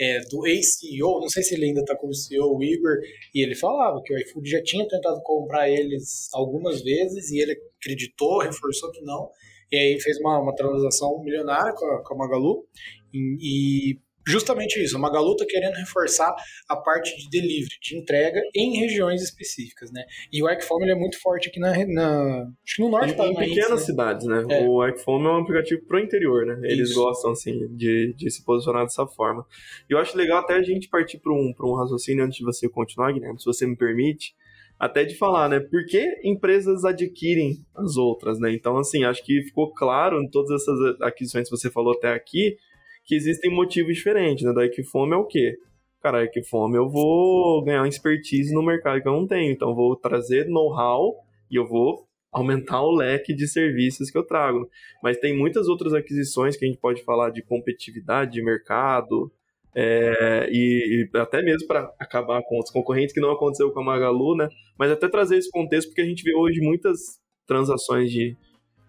é, 0.00 0.20
do 0.30 0.46
ex-CEO, 0.46 1.20
não 1.20 1.28
sei 1.28 1.42
se 1.42 1.54
ele 1.54 1.66
ainda 1.66 1.80
está 1.80 1.94
como 1.94 2.14
CEO, 2.14 2.56
o 2.56 2.64
Igor, 2.64 2.96
e 3.34 3.42
ele 3.44 3.54
falava 3.54 4.00
que 4.02 4.14
o 4.14 4.18
iFood 4.18 4.48
já 4.48 4.62
tinha 4.62 4.88
tentado 4.88 5.20
comprar 5.22 5.68
eles 5.68 6.28
algumas 6.32 6.82
vezes 6.82 7.30
e 7.30 7.38
ele 7.38 7.52
acreditou, 7.78 8.40
reforçou 8.40 8.90
que 8.90 9.02
não, 9.02 9.30
e 9.70 9.76
aí 9.76 10.00
fez 10.00 10.18
uma, 10.18 10.40
uma 10.40 10.54
transação 10.54 11.22
milionária 11.22 11.74
com 11.74 11.84
a, 11.84 12.02
com 12.02 12.14
a 12.14 12.16
Magalu 12.16 12.64
e, 13.12 13.92
e 13.92 13.98
justamente 14.26 14.82
isso, 14.82 14.96
a 14.96 15.00
Magalu 15.00 15.32
está 15.32 15.46
querendo 15.46 15.74
reforçar 15.74 16.34
a 16.68 16.76
parte 16.76 17.16
de 17.16 17.28
delivery, 17.30 17.78
de 17.80 17.96
entrega 17.96 18.40
em 18.54 18.78
regiões 18.78 19.22
específicas, 19.22 19.90
né? 19.90 20.04
E 20.32 20.42
o 20.42 20.46
Arcfome 20.46 20.90
é 20.90 20.94
muito 20.94 21.20
forte 21.20 21.48
aqui 21.48 21.58
na, 21.58 21.72
na 21.86 22.42
acho 22.64 22.76
que 22.76 22.82
no 22.82 22.90
norte 22.90 23.12
Em, 23.12 23.30
em 23.30 23.34
pequenas 23.34 23.70
né? 23.80 23.86
cidades, 23.86 24.26
né? 24.26 24.44
É. 24.48 24.66
O 24.66 24.80
Arcfome 24.80 25.26
é 25.26 25.28
um 25.28 25.40
aplicativo 25.40 25.82
pro 25.86 25.98
interior, 25.98 26.46
né? 26.46 26.60
Eles 26.64 26.90
isso. 26.90 27.00
gostam, 27.00 27.32
assim, 27.32 27.68
de, 27.74 28.14
de 28.16 28.30
se 28.30 28.44
posicionar 28.44 28.84
dessa 28.84 29.06
forma. 29.06 29.44
E 29.88 29.92
eu 29.92 29.98
acho 29.98 30.16
legal 30.16 30.40
até 30.40 30.54
a 30.54 30.62
gente 30.62 30.88
partir 30.88 31.18
para 31.18 31.32
um, 31.32 31.52
um 31.60 31.74
raciocínio 31.74 32.24
antes 32.24 32.38
de 32.38 32.44
você 32.44 32.68
continuar, 32.68 33.12
Guilherme, 33.12 33.38
se 33.38 33.46
você 33.46 33.66
me 33.66 33.76
permite, 33.76 34.34
até 34.78 35.04
de 35.04 35.14
falar, 35.14 35.48
né? 35.48 35.60
Por 35.60 35.84
que 35.84 36.20
empresas 36.24 36.84
adquirem 36.84 37.64
as 37.76 37.96
outras, 37.96 38.38
né? 38.40 38.50
Então, 38.52 38.78
assim, 38.78 39.04
acho 39.04 39.22
que 39.22 39.42
ficou 39.42 39.72
claro 39.74 40.22
em 40.22 40.28
todas 40.28 40.62
essas 40.62 41.00
aquisições 41.02 41.48
que 41.48 41.56
você 41.56 41.70
falou 41.70 41.92
até 41.92 42.12
aqui, 42.12 42.56
que 43.10 43.16
existem 43.16 43.50
motivos 43.50 43.96
diferentes, 43.96 44.44
né? 44.44 44.52
Da 44.52 44.64
Equifome 44.64 45.14
é 45.14 45.16
o 45.16 45.26
quê? 45.26 45.58
Cara, 46.00 46.22
Equifome 46.22 46.76
eu 46.76 46.88
vou 46.88 47.60
ganhar 47.64 47.84
expertise 47.88 48.54
no 48.54 48.62
mercado 48.62 49.02
que 49.02 49.08
eu 49.08 49.12
não 49.12 49.26
tenho, 49.26 49.50
então 49.50 49.74
vou 49.74 49.96
trazer 49.96 50.46
know-how 50.46 51.16
e 51.50 51.56
eu 51.56 51.66
vou 51.66 52.06
aumentar 52.30 52.80
o 52.82 52.92
leque 52.92 53.34
de 53.34 53.48
serviços 53.48 54.12
que 54.12 54.16
eu 54.16 54.22
trago. 54.22 54.70
Mas 55.02 55.18
tem 55.18 55.36
muitas 55.36 55.66
outras 55.66 55.92
aquisições 55.92 56.56
que 56.56 56.64
a 56.64 56.68
gente 56.68 56.78
pode 56.78 57.02
falar 57.02 57.30
de 57.30 57.42
competitividade 57.42 58.30
de 58.30 58.44
mercado, 58.44 59.28
é, 59.74 60.48
e, 60.48 61.10
e, 61.12 61.18
até 61.18 61.42
mesmo 61.42 61.66
para 61.66 61.92
acabar 61.98 62.40
com 62.44 62.60
os 62.60 62.70
concorrentes, 62.70 63.12
que 63.12 63.20
não 63.20 63.32
aconteceu 63.32 63.72
com 63.72 63.80
a 63.80 63.84
Magalu, 63.84 64.36
né? 64.36 64.48
Mas 64.78 64.92
até 64.92 65.08
trazer 65.08 65.36
esse 65.36 65.50
contexto, 65.50 65.88
porque 65.88 66.02
a 66.02 66.06
gente 66.06 66.22
vê 66.22 66.32
hoje 66.32 66.60
muitas 66.60 67.18
transações 67.44 68.08
de, 68.12 68.36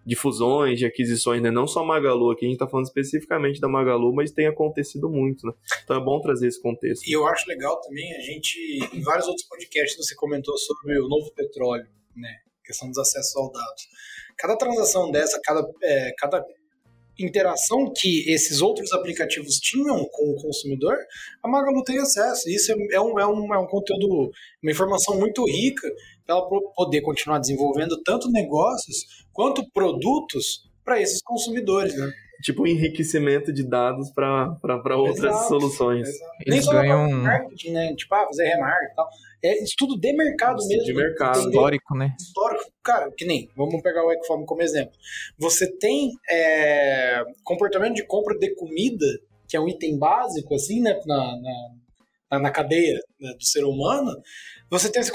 de 0.04 0.16
fusões, 0.16 0.78
de 0.78 0.86
aquisições, 0.86 1.40
né? 1.40 1.50
Não 1.50 1.66
só 1.66 1.84
Magalu, 1.84 2.30
aqui 2.30 2.44
a 2.44 2.48
gente 2.48 2.56
está 2.56 2.68
falando 2.68 2.86
especificamente 2.86 3.60
da 3.60 3.68
Magalu, 3.68 4.12
mas 4.12 4.32
tem 4.32 4.46
acontecido 4.46 5.08
muito, 5.08 5.46
né? 5.46 5.52
Então 5.84 5.96
é 5.96 6.04
bom 6.04 6.20
trazer 6.20 6.48
esse 6.48 6.60
contexto. 6.60 7.06
E 7.08 7.12
eu 7.12 7.26
acho 7.26 7.48
legal 7.48 7.80
também 7.80 8.14
a 8.16 8.20
gente, 8.20 8.58
em 8.92 9.00
vários 9.02 9.26
outros 9.26 9.46
podcasts 9.46 9.96
você 9.96 10.14
comentou 10.14 10.56
sobre 10.58 10.98
o 11.00 11.08
novo 11.08 11.32
petróleo, 11.32 11.86
né? 12.16 12.38
Questão 12.64 12.88
dos 12.88 12.98
acessos 12.98 13.34
aos 13.36 13.52
dados. 13.52 13.88
Cada 14.36 14.56
transação 14.56 15.10
dessa, 15.10 15.38
cada, 15.42 15.64
é, 15.82 16.12
cada 16.18 16.44
interação 17.18 17.92
que 17.94 18.30
esses 18.30 18.60
outros 18.60 18.92
aplicativos 18.92 19.56
tinham 19.56 20.04
com 20.10 20.30
o 20.30 20.36
consumidor, 20.36 20.96
a 21.42 21.48
Magalu 21.48 21.82
tem 21.84 21.98
acesso. 21.98 22.48
Isso 22.48 22.72
é, 22.72 22.76
é 22.92 23.00
um, 23.00 23.18
é, 23.18 23.26
um, 23.26 23.54
é 23.54 23.58
um 23.58 23.66
conteúdo, 23.66 24.30
uma 24.62 24.72
informação 24.72 25.18
muito 25.18 25.44
rica 25.44 25.88
para 26.24 26.36
ela 26.36 26.48
poder 26.74 27.00
continuar 27.02 27.38
desenvolvendo 27.38 28.02
tanto 28.02 28.30
negócios 28.30 29.24
quanto 29.32 29.68
produtos 29.70 30.68
para 30.84 31.00
esses 31.00 31.22
consumidores. 31.22 31.96
Né? 31.96 32.12
tipo 32.42 32.66
enriquecimento 32.66 33.52
de 33.52 33.62
dados 33.62 34.10
para 34.10 34.96
outras 34.96 35.32
exato, 35.32 35.48
soluções. 35.48 36.08
Exato. 36.08 36.34
Eles 36.40 36.54
Nem 36.54 36.62
só 36.62 36.72
ganham 36.72 37.10
marketing, 37.10 37.70
né? 37.70 37.94
Tipo, 37.94 38.14
ah, 38.14 38.26
fazer 38.26 38.44
remarketing 38.48 38.92
e 38.92 38.96
tal. 38.96 39.08
É 39.44 39.62
estudo 39.62 39.98
de 39.98 40.12
mercado 40.12 40.58
estudo 40.58 40.76
mesmo. 40.76 40.84
De 40.84 40.94
mercado. 40.94 41.38
Histórico, 41.38 41.96
né? 41.96 42.14
Histórico. 42.20 42.72
Cara, 42.82 43.10
que 43.16 43.24
nem, 43.24 43.48
vamos 43.56 43.80
pegar 43.80 44.04
o 44.04 44.10
Ecofarm 44.10 44.44
como 44.44 44.60
exemplo. 44.60 44.92
Você 45.38 45.70
tem 45.78 46.12
é, 46.28 47.22
comportamento 47.44 47.94
de 47.94 48.04
compra 48.04 48.36
de 48.36 48.54
comida, 48.56 49.06
que 49.48 49.56
é 49.56 49.60
um 49.60 49.68
item 49.68 49.98
básico, 49.98 50.54
assim, 50.54 50.80
né, 50.80 51.00
na, 51.06 51.16
na, 51.16 51.70
na 52.38 52.50
cadeia 52.50 52.98
né, 53.20 53.32
do 53.38 53.44
ser 53.44 53.64
humano, 53.64 54.12
você 54.70 54.90
tem 54.90 55.00
esse 55.02 55.12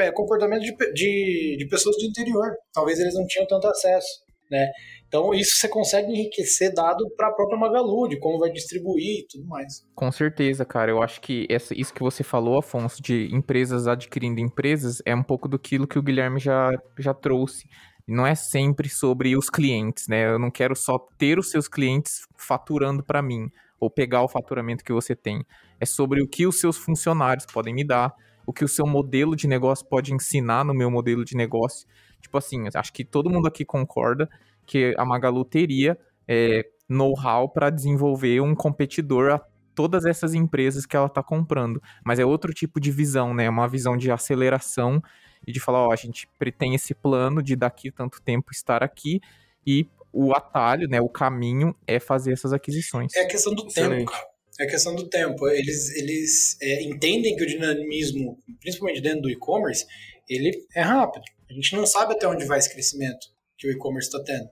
é, 0.00 0.12
comportamento 0.12 0.62
de, 0.62 0.76
de, 0.92 1.56
de 1.58 1.68
pessoas 1.68 1.96
do 1.96 2.04
interior. 2.04 2.54
Talvez 2.72 2.98
eles 2.98 3.14
não 3.14 3.26
tinham 3.26 3.46
tanto 3.46 3.66
acesso, 3.66 4.22
né? 4.50 4.70
Então, 5.08 5.32
isso 5.32 5.56
você 5.56 5.66
consegue 5.66 6.12
enriquecer 6.12 6.72
dado 6.74 7.08
para 7.16 7.28
a 7.28 7.32
própria 7.32 7.58
Magalu, 7.58 8.08
de 8.08 8.18
como 8.18 8.38
vai 8.38 8.50
distribuir 8.50 9.20
e 9.20 9.26
tudo 9.26 9.46
mais. 9.46 9.82
Com 9.94 10.12
certeza, 10.12 10.66
cara. 10.66 10.90
Eu 10.90 11.02
acho 11.02 11.20
que 11.22 11.46
essa, 11.48 11.72
isso 11.74 11.94
que 11.94 12.02
você 12.02 12.22
falou, 12.22 12.58
Afonso, 12.58 13.02
de 13.02 13.34
empresas 13.34 13.86
adquirindo 13.86 14.38
empresas, 14.38 15.00
é 15.06 15.14
um 15.14 15.22
pouco 15.22 15.48
do 15.48 15.58
que 15.58 15.78
o 15.78 16.02
Guilherme 16.02 16.38
já, 16.38 16.70
já 16.98 17.14
trouxe. 17.14 17.66
Não 18.06 18.26
é 18.26 18.34
sempre 18.34 18.88
sobre 18.90 19.34
os 19.36 19.48
clientes, 19.48 20.06
né? 20.08 20.26
Eu 20.30 20.38
não 20.38 20.50
quero 20.50 20.76
só 20.76 20.98
ter 21.18 21.38
os 21.38 21.50
seus 21.50 21.68
clientes 21.68 22.20
faturando 22.36 23.02
para 23.02 23.22
mim, 23.22 23.50
ou 23.80 23.90
pegar 23.90 24.22
o 24.22 24.28
faturamento 24.28 24.84
que 24.84 24.92
você 24.92 25.14
tem. 25.14 25.44
É 25.80 25.86
sobre 25.86 26.22
o 26.22 26.28
que 26.28 26.46
os 26.46 26.58
seus 26.58 26.76
funcionários 26.76 27.46
podem 27.46 27.74
me 27.74 27.84
dar, 27.84 28.14
o 28.46 28.52
que 28.52 28.64
o 28.64 28.68
seu 28.68 28.86
modelo 28.86 29.36
de 29.36 29.46
negócio 29.46 29.86
pode 29.86 30.12
ensinar 30.12 30.64
no 30.64 30.74
meu 30.74 30.90
modelo 30.90 31.24
de 31.24 31.36
negócio. 31.36 31.86
Tipo 32.20 32.38
assim, 32.38 32.64
acho 32.74 32.92
que 32.92 33.04
todo 33.04 33.30
mundo 33.30 33.46
aqui 33.46 33.64
concorda 33.64 34.28
que 34.66 34.94
a 34.98 35.04
Magalu 35.04 35.44
teria 35.44 35.98
é, 36.26 36.66
know-how 36.88 37.48
para 37.48 37.70
desenvolver 37.70 38.40
um 38.40 38.54
competidor 38.54 39.30
a 39.30 39.40
todas 39.74 40.04
essas 40.04 40.34
empresas 40.34 40.84
que 40.84 40.96
ela 40.96 41.06
está 41.06 41.22
comprando. 41.22 41.80
Mas 42.04 42.18
é 42.18 42.24
outro 42.24 42.52
tipo 42.52 42.80
de 42.80 42.90
visão, 42.90 43.32
né? 43.32 43.44
É 43.44 43.50
uma 43.50 43.68
visão 43.68 43.96
de 43.96 44.10
aceleração 44.10 45.00
e 45.46 45.52
de 45.52 45.60
falar, 45.60 45.86
ó, 45.86 45.92
a 45.92 45.96
gente 45.96 46.28
tem 46.58 46.74
esse 46.74 46.94
plano 46.94 47.42
de 47.42 47.54
daqui 47.54 47.90
tanto 47.90 48.20
tempo 48.20 48.50
estar 48.50 48.82
aqui 48.82 49.20
e 49.64 49.86
o 50.12 50.32
atalho, 50.32 50.88
né, 50.88 51.00
o 51.00 51.08
caminho 51.08 51.74
é 51.86 52.00
fazer 52.00 52.32
essas 52.32 52.52
aquisições. 52.52 53.14
É 53.14 53.22
a 53.22 53.28
questão 53.28 53.54
do 53.54 53.66
Excelente. 53.66 53.98
tempo, 53.98 54.12
cara. 54.12 54.26
É 54.60 54.64
a 54.64 54.68
questão 54.68 54.94
do 54.94 55.08
tempo. 55.08 55.48
Eles, 55.48 55.90
eles 55.96 56.56
é, 56.60 56.82
entendem 56.82 57.36
que 57.36 57.44
o 57.44 57.46
dinamismo, 57.46 58.38
principalmente 58.60 59.00
dentro 59.00 59.22
do 59.22 59.30
e-commerce, 59.30 59.86
ele 60.28 60.50
é 60.74 60.82
rápido. 60.82 61.22
A 61.48 61.52
gente 61.52 61.76
não 61.76 61.86
sabe 61.86 62.14
até 62.14 62.26
onde 62.26 62.44
vai 62.44 62.58
esse 62.58 62.70
crescimento 62.70 63.28
que 63.56 63.68
o 63.68 63.70
e-commerce 63.70 64.08
está 64.08 64.22
tendo 64.22 64.48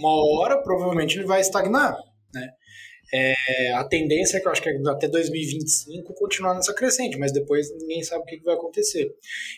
uma 0.00 0.40
hora 0.40 0.62
provavelmente 0.62 1.18
ele 1.18 1.26
vai 1.26 1.40
estagnar, 1.40 1.96
né? 2.34 2.50
É, 3.12 3.72
a 3.72 3.84
tendência 3.84 4.36
é 4.36 4.40
que 4.40 4.46
eu 4.46 4.52
acho 4.52 4.62
que 4.62 4.70
até 4.88 5.08
2025 5.08 6.14
continuar 6.14 6.54
nessa 6.54 6.72
crescente, 6.72 7.18
mas 7.18 7.32
depois 7.32 7.68
ninguém 7.76 8.04
sabe 8.04 8.22
o 8.22 8.24
que, 8.24 8.40
vai 8.40 8.54
acontecer. 8.54 9.12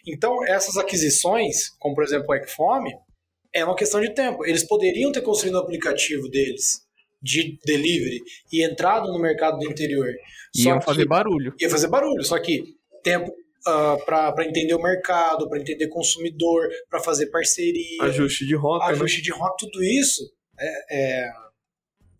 Então, 0.06 0.42
essas 0.46 0.78
aquisições, 0.78 1.68
como 1.78 1.94
por 1.94 2.02
exemplo 2.02 2.26
o 2.30 2.34
Ecfome, 2.34 2.94
é 3.54 3.64
uma 3.64 3.76
questão 3.76 4.00
de 4.00 4.14
tempo. 4.14 4.44
Eles 4.46 4.64
poderiam 4.66 5.12
ter 5.12 5.20
construído 5.20 5.54
o 5.54 5.58
um 5.58 5.62
aplicativo 5.62 6.28
deles 6.28 6.82
de 7.22 7.58
delivery 7.64 8.20
e 8.52 8.64
entrado 8.64 9.12
no 9.12 9.18
mercado 9.18 9.58
do 9.58 9.70
interior. 9.70 10.08
Iam 10.56 10.80
fazer 10.80 11.06
barulho. 11.06 11.54
Ia 11.60 11.70
fazer 11.70 11.88
barulho, 11.88 12.24
só 12.24 12.38
que 12.38 12.74
tempo 13.02 13.30
uh, 13.30 13.34
ah, 14.06 14.32
para 14.34 14.46
entender 14.46 14.74
o 14.74 14.82
mercado, 14.82 15.48
para 15.48 15.60
entender 15.60 15.88
consumidor, 15.88 16.68
para 16.90 17.00
fazer 17.00 17.26
parceria. 17.26 18.02
Ajuste 18.02 18.46
de 18.46 18.54
rota. 18.54 18.86
Né? 18.86 18.92
Ajuste 18.92 19.18
né? 19.18 19.24
de 19.24 19.30
rota, 19.30 19.54
tudo 19.58 19.82
isso 19.82 20.30
é, 20.58 20.96
é, 20.98 21.32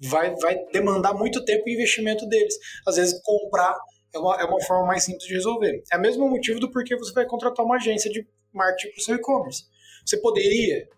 vai, 0.00 0.34
vai 0.36 0.56
demandar 0.72 1.14
muito 1.14 1.44
tempo 1.44 1.68
e 1.68 1.74
investimento 1.74 2.26
deles. 2.26 2.54
Às 2.86 2.96
vezes, 2.96 3.20
comprar 3.22 3.76
é 4.14 4.18
uma, 4.18 4.40
é 4.40 4.44
uma 4.44 4.60
forma 4.62 4.86
mais 4.86 5.04
simples 5.04 5.26
de 5.26 5.34
resolver. 5.34 5.82
É 5.90 5.96
o 5.96 6.00
mesmo 6.00 6.28
motivo 6.28 6.60
do 6.60 6.70
porquê 6.70 6.96
você 6.96 7.12
vai 7.12 7.26
contratar 7.26 7.64
uma 7.64 7.76
agência 7.76 8.10
de 8.10 8.26
marketing 8.52 8.92
para 8.92 9.00
o 9.00 9.04
seu 9.04 9.14
e-commerce. 9.16 9.64
Você 10.04 10.20
poderia 10.20 10.88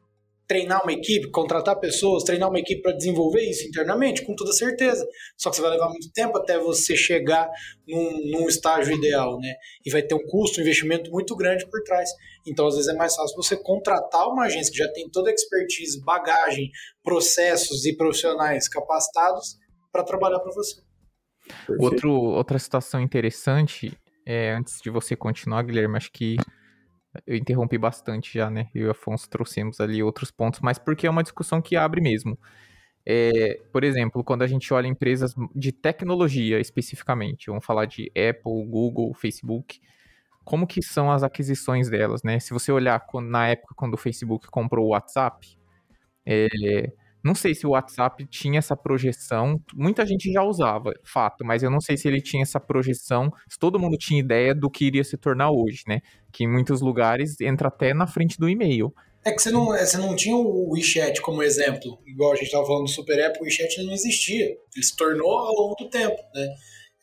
treinar 0.46 0.82
uma 0.82 0.92
equipe, 0.92 1.30
contratar 1.30 1.78
pessoas, 1.80 2.22
treinar 2.22 2.48
uma 2.48 2.58
equipe 2.58 2.82
para 2.82 2.92
desenvolver 2.92 3.42
isso 3.42 3.66
internamente, 3.66 4.24
com 4.24 4.34
toda 4.34 4.52
certeza. 4.52 5.06
Só 5.36 5.50
que 5.50 5.56
você 5.56 5.62
vai 5.62 5.70
levar 5.70 5.88
muito 5.88 6.10
tempo 6.12 6.36
até 6.36 6.58
você 6.58 6.96
chegar 6.96 7.48
num, 7.88 8.30
num 8.30 8.48
estágio 8.48 8.94
ideal, 8.94 9.38
né? 9.40 9.54
E 9.84 9.90
vai 9.90 10.02
ter 10.02 10.14
um 10.14 10.26
custo, 10.26 10.58
um 10.58 10.62
investimento 10.62 11.10
muito 11.10 11.34
grande 11.34 11.66
por 11.68 11.82
trás. 11.82 12.10
Então, 12.46 12.66
às 12.66 12.74
vezes, 12.74 12.90
é 12.90 12.94
mais 12.94 13.14
fácil 13.14 13.36
você 13.36 13.56
contratar 13.56 14.28
uma 14.28 14.44
agência 14.44 14.70
que 14.70 14.78
já 14.78 14.88
tem 14.92 15.08
toda 15.08 15.30
a 15.30 15.32
expertise, 15.32 16.02
bagagem, 16.04 16.70
processos 17.02 17.86
e 17.86 17.96
profissionais 17.96 18.68
capacitados 18.68 19.56
para 19.90 20.04
trabalhar 20.04 20.40
para 20.40 20.52
você. 20.52 20.82
Outro, 21.78 22.10
outra 22.10 22.58
situação 22.58 23.00
interessante, 23.00 23.96
é, 24.26 24.52
antes 24.52 24.80
de 24.82 24.90
você 24.90 25.14
continuar, 25.14 25.62
Guilherme, 25.62 25.96
acho 25.96 26.10
que 26.10 26.36
eu 27.26 27.36
interrompi 27.36 27.78
bastante 27.78 28.34
já, 28.38 28.50
né? 28.50 28.68
Eu 28.74 28.82
e 28.82 28.86
o 28.86 28.90
Afonso 28.90 29.28
trouxemos 29.28 29.80
ali 29.80 30.02
outros 30.02 30.30
pontos, 30.30 30.60
mas 30.60 30.78
porque 30.78 31.06
é 31.06 31.10
uma 31.10 31.22
discussão 31.22 31.62
que 31.62 31.76
abre 31.76 32.00
mesmo. 32.00 32.38
É, 33.06 33.60
por 33.72 33.84
exemplo, 33.84 34.24
quando 34.24 34.42
a 34.42 34.46
gente 34.46 34.72
olha 34.72 34.86
empresas 34.86 35.34
de 35.54 35.72
tecnologia 35.72 36.58
especificamente, 36.60 37.46
vamos 37.48 37.64
falar 37.64 37.86
de 37.86 38.10
Apple, 38.10 38.66
Google, 38.66 39.12
Facebook, 39.14 39.80
como 40.44 40.66
que 40.66 40.82
são 40.82 41.10
as 41.10 41.22
aquisições 41.22 41.90
delas, 41.90 42.22
né? 42.22 42.40
Se 42.40 42.52
você 42.52 42.72
olhar 42.72 43.04
na 43.22 43.48
época 43.48 43.74
quando 43.74 43.94
o 43.94 43.98
Facebook 43.98 44.48
comprou 44.48 44.86
o 44.86 44.90
WhatsApp, 44.90 45.58
é, 46.26 46.48
não 47.24 47.34
sei 47.34 47.54
se 47.54 47.66
o 47.66 47.70
WhatsApp 47.70 48.26
tinha 48.26 48.58
essa 48.58 48.76
projeção. 48.76 49.58
Muita 49.74 50.04
gente 50.04 50.30
já 50.30 50.42
usava, 50.42 50.92
fato, 51.02 51.42
mas 51.42 51.62
eu 51.62 51.70
não 51.70 51.80
sei 51.80 51.96
se 51.96 52.06
ele 52.06 52.20
tinha 52.20 52.42
essa 52.42 52.60
projeção, 52.60 53.32
se 53.48 53.58
todo 53.58 53.78
mundo 53.78 53.96
tinha 53.96 54.20
ideia 54.20 54.54
do 54.54 54.70
que 54.70 54.84
iria 54.84 55.02
se 55.02 55.16
tornar 55.16 55.50
hoje, 55.50 55.84
né? 55.88 56.00
Que 56.30 56.44
em 56.44 56.52
muitos 56.52 56.82
lugares 56.82 57.40
entra 57.40 57.68
até 57.68 57.94
na 57.94 58.06
frente 58.06 58.38
do 58.38 58.46
e-mail. 58.46 58.92
É 59.24 59.32
que 59.32 59.40
você 59.40 59.50
não, 59.50 59.74
é, 59.74 59.86
você 59.86 59.96
não 59.96 60.14
tinha 60.14 60.36
o 60.36 60.70
WeChat 60.74 61.22
como 61.22 61.42
exemplo, 61.42 61.98
igual 62.06 62.32
a 62.32 62.34
gente 62.34 62.46
estava 62.46 62.66
falando 62.66 62.84
do 62.84 62.90
Super 62.90 63.18
App, 63.18 63.40
o 63.40 63.44
WeChat 63.44 63.82
não 63.82 63.94
existia. 63.94 64.44
Ele 64.44 64.84
se 64.84 64.94
tornou 64.94 65.38
ao 65.38 65.54
longo 65.54 65.74
do 65.76 65.88
tempo, 65.88 66.20
né? 66.34 66.46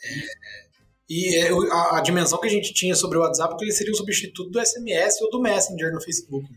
É, 0.03 0.71
e 1.09 1.35
é, 1.35 1.49
a, 1.49 1.97
a, 1.97 2.01
dimensão 2.01 2.39
que 2.39 2.47
a 2.47 2.51
gente 2.51 2.73
tinha 2.73 2.93
sobre 2.93 3.17
o 3.17 3.21
WhatsApp 3.21 3.55
é 3.55 3.57
que 3.57 3.65
ele 3.65 3.71
seria 3.71 3.91
um 3.91 3.95
substituto 3.97 4.51
do 4.51 4.63
SMS 4.63 5.19
ou 5.21 5.31
do 5.31 5.41
Messenger 5.41 5.91
no 5.91 5.99
Facebook. 5.99 6.47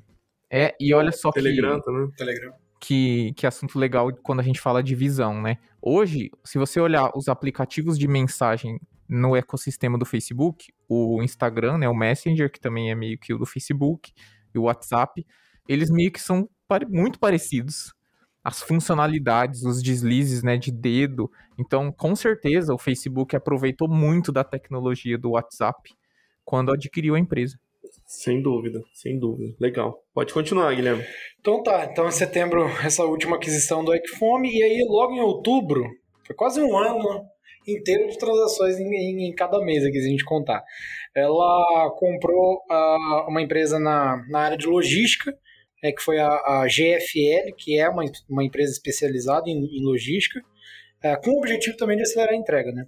É, 0.52 0.74
e 0.78 0.92
olha 0.92 1.10
só 1.10 1.32
Telegram 1.32 1.80
que... 1.80 1.86
Telegram 2.16 2.52
também. 2.52 2.63
Que, 2.86 3.32
que 3.32 3.46
assunto 3.46 3.78
legal 3.78 4.12
quando 4.22 4.40
a 4.40 4.42
gente 4.42 4.60
fala 4.60 4.82
de 4.82 4.94
visão, 4.94 5.40
né? 5.40 5.56
Hoje, 5.80 6.30
se 6.44 6.58
você 6.58 6.78
olhar 6.78 7.10
os 7.16 7.28
aplicativos 7.28 7.98
de 7.98 8.06
mensagem 8.06 8.78
no 9.08 9.34
ecossistema 9.34 9.96
do 9.96 10.04
Facebook, 10.04 10.70
o 10.86 11.22
Instagram, 11.22 11.78
né, 11.78 11.88
o 11.88 11.94
Messenger, 11.94 12.50
que 12.52 12.60
também 12.60 12.90
é 12.90 12.94
meio 12.94 13.18
que 13.18 13.32
o 13.32 13.38
do 13.38 13.46
Facebook, 13.46 14.12
e 14.54 14.58
o 14.58 14.64
WhatsApp, 14.64 15.24
eles 15.66 15.90
meio 15.90 16.12
que 16.12 16.20
são 16.20 16.46
muito 16.90 17.18
parecidos. 17.18 17.94
As 18.42 18.60
funcionalidades, 18.60 19.62
os 19.62 19.82
deslizes 19.82 20.42
né, 20.42 20.58
de 20.58 20.70
dedo. 20.70 21.30
Então, 21.58 21.90
com 21.90 22.14
certeza, 22.14 22.74
o 22.74 22.78
Facebook 22.78 23.34
aproveitou 23.34 23.88
muito 23.88 24.30
da 24.30 24.44
tecnologia 24.44 25.16
do 25.16 25.30
WhatsApp 25.30 25.90
quando 26.44 26.70
adquiriu 26.70 27.14
a 27.14 27.18
empresa. 27.18 27.58
Sem 28.06 28.40
dúvida, 28.42 28.82
sem 28.92 29.18
dúvida. 29.18 29.54
Legal. 29.60 30.02
Pode 30.12 30.32
continuar, 30.32 30.74
Guilherme. 30.74 31.04
Então 31.40 31.62
tá, 31.62 31.88
então 31.90 32.06
em 32.08 32.12
setembro 32.12 32.64
essa 32.84 33.04
última 33.04 33.36
aquisição 33.36 33.84
do 33.84 33.94
Equifome 33.94 34.50
e 34.50 34.62
aí 34.62 34.84
logo 34.88 35.12
em 35.12 35.20
outubro, 35.20 35.84
foi 36.26 36.34
quase 36.34 36.60
um 36.60 36.76
ano 36.76 37.26
inteiro 37.66 38.08
de 38.08 38.18
transações 38.18 38.78
em, 38.78 38.88
em, 38.88 39.28
em 39.28 39.34
cada 39.34 39.60
mês 39.60 39.84
aqui, 39.84 40.00
se 40.00 40.06
a 40.06 40.10
gente 40.10 40.24
contar. 40.24 40.62
Ela 41.14 41.90
comprou 41.96 42.62
uh, 42.70 43.28
uma 43.28 43.42
empresa 43.42 43.78
na, 43.78 44.24
na 44.28 44.40
área 44.40 44.56
de 44.56 44.66
logística, 44.66 45.36
é, 45.82 45.92
que 45.92 46.02
foi 46.02 46.18
a, 46.18 46.28
a 46.28 46.66
GFL, 46.66 47.54
que 47.56 47.78
é 47.78 47.88
uma, 47.88 48.04
uma 48.28 48.44
empresa 48.44 48.72
especializada 48.72 49.48
em, 49.48 49.58
em 49.58 49.84
logística, 49.84 50.40
é, 51.02 51.16
com 51.16 51.30
o 51.30 51.38
objetivo 51.38 51.76
também 51.76 51.96
de 51.96 52.02
acelerar 52.02 52.32
a 52.32 52.36
entrega, 52.36 52.72
né? 52.72 52.86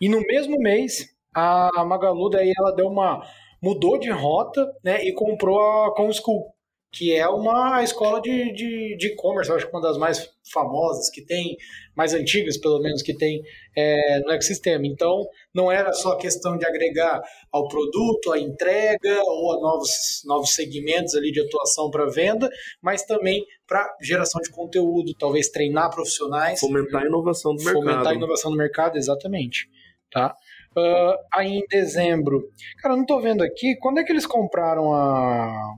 E 0.00 0.08
no 0.08 0.20
mesmo 0.20 0.56
mês, 0.58 1.14
a 1.34 1.84
Magalu 1.84 2.30
daí 2.30 2.52
ela 2.56 2.74
deu 2.74 2.86
uma 2.86 3.22
mudou 3.62 3.98
de 3.98 4.10
rota 4.10 4.70
né, 4.84 5.04
e 5.04 5.12
comprou 5.12 5.58
a 5.60 5.94
ComSchool, 5.94 6.54
que 6.92 7.14
é 7.14 7.28
uma 7.28 7.82
escola 7.82 8.20
de 8.22 8.30
e-commerce, 8.30 9.50
de, 9.50 9.52
de 9.52 9.56
acho 9.56 9.66
que 9.66 9.72
uma 9.72 9.82
das 9.82 9.98
mais 9.98 10.30
famosas 10.50 11.10
que 11.10 11.20
tem, 11.20 11.56
mais 11.94 12.14
antigas 12.14 12.56
pelo 12.56 12.80
menos 12.80 13.02
que 13.02 13.14
tem 13.14 13.42
é, 13.76 14.20
no 14.20 14.30
ecossistema. 14.30 14.86
Então, 14.86 15.26
não 15.54 15.70
era 15.70 15.92
só 15.92 16.16
questão 16.16 16.56
de 16.56 16.64
agregar 16.64 17.20
ao 17.52 17.68
produto, 17.68 18.32
à 18.32 18.38
entrega 18.38 19.22
ou 19.24 19.52
a 19.52 19.60
novos, 19.60 20.22
novos 20.24 20.54
segmentos 20.54 21.14
ali 21.14 21.32
de 21.32 21.40
atuação 21.40 21.90
para 21.90 22.06
venda, 22.06 22.48
mas 22.80 23.04
também 23.04 23.44
para 23.66 23.94
geração 24.00 24.40
de 24.40 24.50
conteúdo, 24.50 25.14
talvez 25.18 25.48
treinar 25.50 25.90
profissionais. 25.90 26.60
Fomentar 26.60 27.02
a 27.02 27.06
inovação 27.06 27.54
do 27.54 27.62
fomentar 27.62 27.74
mercado. 27.74 27.92
Fomentar 27.92 28.12
a 28.12 28.16
inovação 28.16 28.50
do 28.50 28.56
mercado, 28.56 28.96
exatamente. 28.96 29.68
Tá? 30.10 30.34
Uh, 30.76 31.16
aí 31.32 31.58
em 31.58 31.66
dezembro, 31.68 32.50
cara, 32.82 32.92
eu 32.92 32.96
não 32.96 33.04
estou 33.04 33.20
vendo 33.20 33.42
aqui, 33.42 33.76
quando 33.76 33.98
é 33.98 34.04
que 34.04 34.12
eles 34.12 34.26
compraram 34.26 34.92
a 34.92 35.74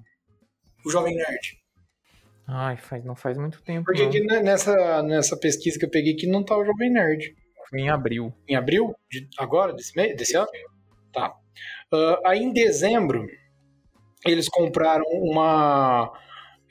o 0.84 0.90
Jovem 0.90 1.14
Nerd? 1.14 1.58
Ai, 2.46 2.76
faz, 2.76 3.04
não 3.04 3.14
faz 3.14 3.36
muito 3.36 3.62
tempo. 3.62 3.84
Porque 3.84 4.02
aqui 4.02 4.20
nessa, 4.20 5.02
nessa 5.02 5.36
pesquisa 5.36 5.78
que 5.78 5.84
eu 5.84 5.90
peguei 5.90 6.14
aqui 6.14 6.26
não 6.26 6.42
tá 6.42 6.56
o 6.56 6.64
Jovem 6.64 6.90
Nerd. 6.90 7.34
Foi 7.68 7.80
em 7.80 7.90
abril. 7.90 8.32
Em 8.48 8.56
abril? 8.56 8.94
De, 9.10 9.28
agora? 9.38 9.72
Desse, 9.74 9.94
mês, 9.94 10.16
desse 10.16 10.34
ano? 10.34 10.48
Tá. 11.12 11.34
Uh, 11.92 12.16
aí 12.24 12.42
em 12.42 12.52
dezembro, 12.52 13.26
eles 14.24 14.48
compraram 14.48 15.04
uma. 15.12 16.10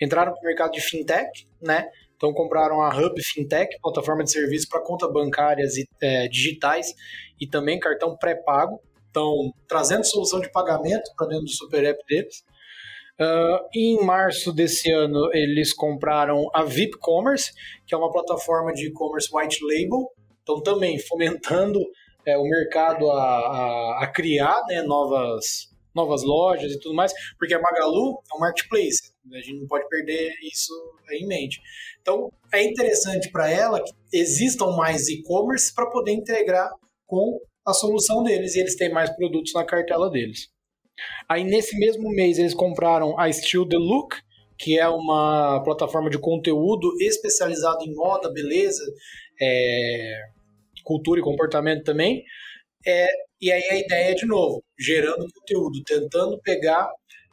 Entraram 0.01 0.33
no 0.33 0.41
mercado 0.41 0.71
de 0.71 0.81
fintech, 0.81 1.47
né? 1.61 1.87
Então 2.17 2.34
compraram 2.34 2.82
a 2.82 2.89
Hub 2.89 3.21
Fintech, 3.23 3.77
plataforma 3.82 4.23
de 4.23 4.32
serviço 4.32 4.67
para 4.67 4.82
contas 4.82 5.12
bancárias 5.13 5.77
e, 5.77 5.88
é, 6.01 6.27
digitais 6.27 6.93
e 7.39 7.47
também 7.47 7.80
cartão 7.80 8.17
pré-pago. 8.17 8.82
Então, 9.10 9.51
trazendo 9.67 10.03
solução 10.03 10.39
de 10.39 10.51
pagamento 10.51 11.10
para 11.15 11.27
dentro 11.27 11.45
do 11.45 11.51
super 11.51 11.84
app 11.86 12.03
deles. 12.08 12.43
Uh, 13.19 13.65
em 13.73 14.03
março 14.03 14.53
desse 14.53 14.91
ano, 14.91 15.32
eles 15.34 15.73
compraram 15.73 16.47
a 16.53 16.63
VIP 16.63 16.99
Commerce, 16.99 17.51
que 17.88 17.95
é 17.95 17.97
uma 17.97 18.12
plataforma 18.12 18.71
de 18.73 18.88
e-commerce 18.88 19.27
white 19.34 19.58
label, 19.63 20.12
então 20.43 20.62
também 20.62 20.99
fomentando 20.99 21.80
é, 22.27 22.38
o 22.38 22.43
mercado 22.43 23.10
a, 23.10 23.23
a, 23.23 24.03
a 24.03 24.08
criar 24.08 24.62
né, 24.67 24.84
novas, 24.84 25.73
novas 25.95 26.21
lojas 26.21 26.73
e 26.73 26.80
tudo 26.80 26.93
mais, 26.93 27.12
porque 27.39 27.56
a 27.56 27.60
Magalu 27.60 28.19
é 28.32 28.36
um 28.36 28.39
marketplace, 28.39 29.07
a 29.33 29.37
gente 29.41 29.59
não 29.59 29.67
pode 29.67 29.87
perder 29.89 30.33
isso 30.41 30.73
em 31.11 31.27
mente. 31.27 31.61
Então, 32.01 32.31
é 32.53 32.63
interessante 32.63 33.31
para 33.31 33.49
ela 33.49 33.83
que 33.83 33.91
existam 34.13 34.67
mais 34.71 35.07
e-commerce 35.07 35.73
para 35.73 35.89
poder 35.89 36.11
integrar 36.11 36.71
com 37.05 37.39
a 37.65 37.73
solução 37.73 38.23
deles 38.23 38.55
e 38.55 38.59
eles 38.59 38.75
têm 38.75 38.91
mais 38.91 39.09
produtos 39.15 39.53
na 39.53 39.65
cartela 39.65 40.09
deles. 40.09 40.49
Aí 41.29 41.43
nesse 41.43 41.77
mesmo 41.77 42.09
mês 42.09 42.39
eles 42.39 42.53
compraram 42.53 43.19
a 43.19 43.31
Still 43.31 43.67
the 43.67 43.77
Look, 43.77 44.15
que 44.57 44.79
é 44.79 44.87
uma 44.87 45.61
plataforma 45.63 46.09
de 46.09 46.17
conteúdo 46.17 46.89
especializado 46.99 47.83
em 47.83 47.93
moda, 47.93 48.31
beleza, 48.31 48.83
é, 49.39 50.21
cultura 50.83 51.19
e 51.19 51.23
comportamento 51.23 51.83
também. 51.83 52.23
É, 52.85 53.07
e 53.41 53.51
aí 53.51 53.63
a 53.69 53.77
ideia 53.77 54.11
é, 54.11 54.15
de 54.15 54.25
novo, 54.25 54.63
gerando 54.79 55.27
conteúdo, 55.31 55.83
tentando 55.85 56.39
pegar 56.41 56.89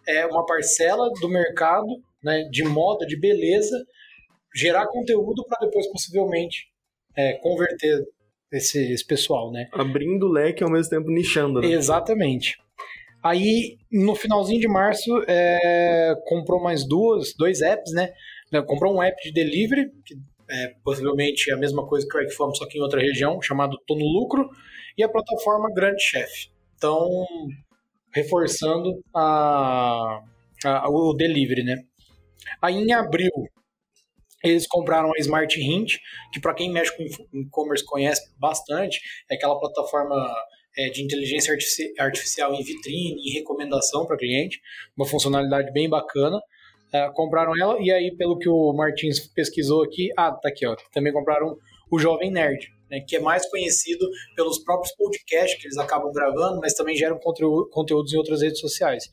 é, 0.07 0.27
uma 0.27 0.45
parcela 0.45 1.11
do 1.21 1.29
mercado 1.29 1.88
né, 2.23 2.45
de 2.51 2.64
moda, 2.64 3.07
de 3.07 3.19
beleza, 3.19 3.77
gerar 4.55 4.87
conteúdo 4.87 5.45
para 5.47 5.67
depois 5.67 5.87
possivelmente 5.88 6.67
é, 7.17 7.35
converter 7.35 8.05
esse, 8.53 8.93
esse, 8.93 9.05
pessoal, 9.07 9.51
né? 9.51 9.69
Abrindo 9.73 10.27
o 10.27 10.33
leque 10.33 10.62
ao 10.62 10.71
mesmo 10.71 10.90
tempo 10.90 11.11
nichando, 11.11 11.61
né? 11.61 11.69
Exatamente. 11.69 12.57
Aí, 13.23 13.79
no 13.90 14.14
finalzinho 14.14 14.61
de 14.61 14.69
março, 14.69 15.11
é, 15.27 16.14
comprou 16.27 16.62
mais 16.62 16.87
duas, 16.87 17.35
dois 17.35 17.62
apps, 17.62 17.93
né? 17.93 18.12
Comprou 18.67 18.95
um 18.95 19.03
app 19.03 19.21
de 19.23 19.33
delivery, 19.33 19.90
que 20.05 20.14
é 20.49 20.75
possivelmente 20.85 21.51
a 21.51 21.57
mesma 21.57 21.87
coisa 21.87 22.07
que 22.07 22.17
o 22.17 22.21
Eggfam, 22.21 22.53
só 22.55 22.67
que 22.69 22.79
em 22.79 22.83
outra 22.83 23.01
região, 23.01 23.40
chamado 23.40 23.79
Tô 23.87 23.97
no 23.97 24.07
Lucro, 24.07 24.49
e 24.97 25.03
a 25.03 25.09
plataforma 25.09 25.73
Grande 25.75 26.03
Chef. 26.03 26.49
Então, 26.77 27.27
reforçando 28.14 29.03
a, 29.14 30.22
a, 30.64 30.88
o 30.88 31.12
delivery, 31.14 31.64
né? 31.64 31.77
Aí, 32.62 32.77
em 32.77 32.92
abril, 32.92 33.31
eles 34.42 34.66
compraram 34.66 35.11
a 35.11 35.18
Smart 35.18 35.59
Hint, 35.59 35.96
que 36.33 36.40
para 36.40 36.55
quem 36.55 36.70
mexe 36.70 36.94
com 36.96 37.03
e-commerce 37.38 37.85
conhece 37.85 38.22
bastante, 38.38 39.00
é 39.31 39.35
aquela 39.35 39.59
plataforma 39.59 40.14
é, 40.77 40.90
de 40.90 41.03
inteligência 41.03 41.57
artificial 41.98 42.55
em 42.55 42.62
vitrine, 42.62 43.22
em 43.27 43.33
recomendação 43.33 44.07
para 44.07 44.18
cliente, 44.18 44.61
uma 44.96 45.07
funcionalidade 45.07 45.72
bem 45.72 45.88
bacana. 45.88 46.40
É, 46.92 47.11
compraram 47.12 47.53
ela 47.61 47.77
e 47.81 47.90
aí, 47.90 48.14
pelo 48.16 48.38
que 48.38 48.48
o 48.48 48.72
Martins 48.72 49.18
pesquisou 49.18 49.83
aqui, 49.83 50.11
ah, 50.16 50.31
tá 50.31 50.48
aqui, 50.48 50.66
ó, 50.66 50.77
também 50.92 51.12
compraram 51.12 51.57
o 51.90 51.98
Jovem 51.98 52.31
Nerd, 52.31 52.72
né, 52.90 53.01
que 53.01 53.16
é 53.16 53.20
mais 53.20 53.49
conhecido 53.51 54.09
pelos 54.37 54.59
próprios 54.59 54.94
podcasts 54.94 55.61
que 55.61 55.66
eles 55.66 55.79
acabam 55.79 56.12
gravando, 56.12 56.61
mas 56.61 56.75
também 56.75 56.97
geram 56.97 57.18
conteúdo, 57.18 57.68
conteúdos 57.70 58.12
em 58.12 58.16
outras 58.16 58.42
redes 58.42 58.61
sociais. 58.61 59.05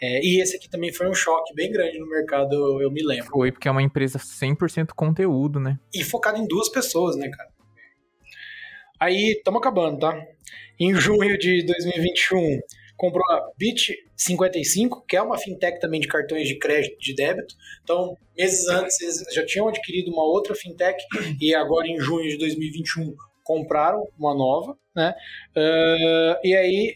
É, 0.00 0.20
e 0.20 0.40
esse 0.40 0.56
aqui 0.56 0.68
também 0.68 0.92
foi 0.92 1.08
um 1.08 1.14
choque 1.14 1.54
bem 1.54 1.70
grande 1.70 1.98
no 1.98 2.08
mercado, 2.08 2.54
eu, 2.54 2.82
eu 2.82 2.90
me 2.90 3.04
lembro. 3.04 3.26
Foi, 3.26 3.52
porque 3.52 3.68
é 3.68 3.70
uma 3.70 3.82
empresa 3.82 4.18
100% 4.18 4.88
conteúdo, 4.96 5.60
né? 5.60 5.78
E 5.94 6.02
focada 6.02 6.38
em 6.38 6.46
duas 6.46 6.68
pessoas, 6.68 7.14
né, 7.16 7.30
cara? 7.30 7.48
Aí, 8.98 9.34
estamos 9.36 9.60
acabando, 9.60 10.00
tá? 10.00 10.20
Em 10.78 10.94
junho 10.94 11.38
de 11.38 11.64
2021, 11.64 12.60
comprou 13.02 13.24
a 13.32 13.50
Bit55, 13.60 15.02
que 15.08 15.16
é 15.16 15.22
uma 15.22 15.36
fintech 15.36 15.80
também 15.80 16.00
de 16.00 16.06
cartões 16.06 16.46
de 16.46 16.56
crédito 16.56 16.96
de 17.00 17.12
débito. 17.16 17.56
Então, 17.82 18.16
meses 18.38 18.68
antes, 18.68 19.00
eles 19.00 19.24
já 19.34 19.44
tinham 19.44 19.66
adquirido 19.66 20.12
uma 20.12 20.22
outra 20.22 20.54
fintech 20.54 21.04
e 21.40 21.52
agora, 21.52 21.88
em 21.88 21.98
junho 21.98 22.28
de 22.28 22.38
2021, 22.38 23.12
compraram 23.42 24.06
uma 24.16 24.32
nova, 24.32 24.78
né? 24.94 25.12
Uh, 25.50 26.46
e 26.46 26.54
aí, 26.54 26.94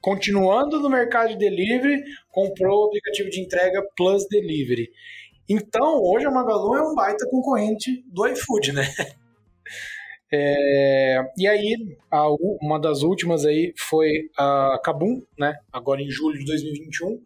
continuando 0.00 0.78
no 0.78 0.88
mercado 0.88 1.30
de 1.30 1.36
delivery, 1.36 2.00
comprou 2.30 2.84
o 2.84 2.86
aplicativo 2.86 3.28
de 3.28 3.40
entrega 3.40 3.82
Plus 3.96 4.24
Delivery. 4.28 4.88
Então, 5.48 6.00
hoje 6.00 6.26
a 6.26 6.30
Magalu 6.30 6.76
é 6.76 6.92
um 6.92 6.94
baita 6.94 7.28
concorrente 7.28 8.04
do 8.06 8.24
iFood, 8.24 8.70
né? 8.70 8.84
É, 10.32 11.22
e 11.36 11.46
aí, 11.46 11.96
a, 12.10 12.28
uma 12.60 12.78
das 12.78 13.02
últimas 13.02 13.46
aí 13.46 13.72
foi 13.76 14.28
a 14.36 14.78
Kabum, 14.82 15.22
né? 15.38 15.56
Agora 15.72 16.02
em 16.02 16.10
julho 16.10 16.38
de 16.38 16.44
2021. 16.44 17.20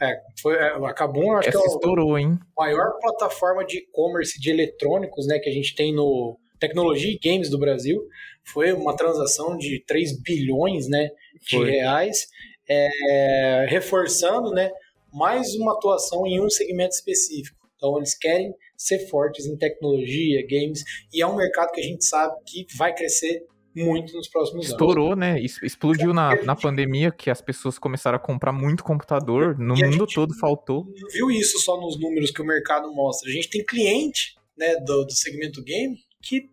É, 0.00 0.20
foi, 0.40 0.54
é, 0.54 0.68
a 0.68 0.94
Kabum, 0.94 1.32
acho 1.32 1.48
Essa 1.48 1.58
que 1.58 1.64
é 1.64 1.74
estourou, 1.74 2.16
hein? 2.16 2.38
a 2.56 2.62
maior 2.62 2.98
plataforma 3.00 3.64
de 3.64 3.78
e-commerce 3.78 4.40
de 4.40 4.50
eletrônicos, 4.50 5.26
né, 5.26 5.38
que 5.40 5.50
a 5.50 5.52
gente 5.52 5.74
tem 5.74 5.92
no 5.92 6.38
tecnologia 6.60 7.10
e 7.10 7.18
games 7.18 7.50
do 7.50 7.58
Brasil. 7.58 8.00
Foi 8.44 8.72
uma 8.72 8.96
transação 8.96 9.56
de 9.58 9.82
3 9.86 10.22
bilhões, 10.22 10.88
né, 10.88 11.10
de 11.42 11.56
foi. 11.56 11.70
reais, 11.70 12.28
é, 12.68 13.66
reforçando, 13.68 14.52
né, 14.52 14.70
mais 15.12 15.54
uma 15.54 15.72
atuação 15.72 16.24
em 16.26 16.40
um 16.40 16.48
segmento 16.48 16.94
específico. 16.94 17.58
Então 17.76 17.96
eles 17.96 18.16
querem 18.16 18.54
ser 18.78 19.08
fortes 19.08 19.44
em 19.44 19.56
tecnologia, 19.56 20.46
games, 20.46 20.84
e 21.12 21.20
é 21.20 21.26
um 21.26 21.36
mercado 21.36 21.72
que 21.72 21.80
a 21.80 21.84
gente 21.84 22.04
sabe 22.04 22.34
que 22.46 22.64
vai 22.76 22.94
crescer 22.94 23.44
muito 23.74 24.12
nos 24.14 24.28
próximos 24.28 24.68
Estourou, 24.68 25.12
anos. 25.12 25.18
né? 25.18 25.40
Explodiu 25.40 26.14
na, 26.14 26.42
na 26.42 26.56
pandemia, 26.56 27.10
que 27.10 27.30
as 27.30 27.40
pessoas 27.40 27.78
começaram 27.78 28.16
a 28.16 28.20
comprar 28.20 28.52
muito 28.52 28.82
computador, 28.82 29.58
no 29.58 29.76
e 29.76 29.84
mundo 29.84 30.06
todo 30.06 30.34
faltou. 30.38 30.84
Não 30.84 31.08
viu 31.10 31.30
isso 31.30 31.58
só 31.58 31.80
nos 31.80 31.98
números 32.00 32.30
que 32.30 32.40
o 32.40 32.46
mercado 32.46 32.92
mostra. 32.94 33.28
A 33.28 33.32
gente 33.32 33.50
tem 33.50 33.64
cliente 33.64 34.36
né, 34.56 34.76
do, 34.76 35.04
do 35.04 35.12
segmento 35.12 35.62
game 35.62 35.96
que 36.22 36.48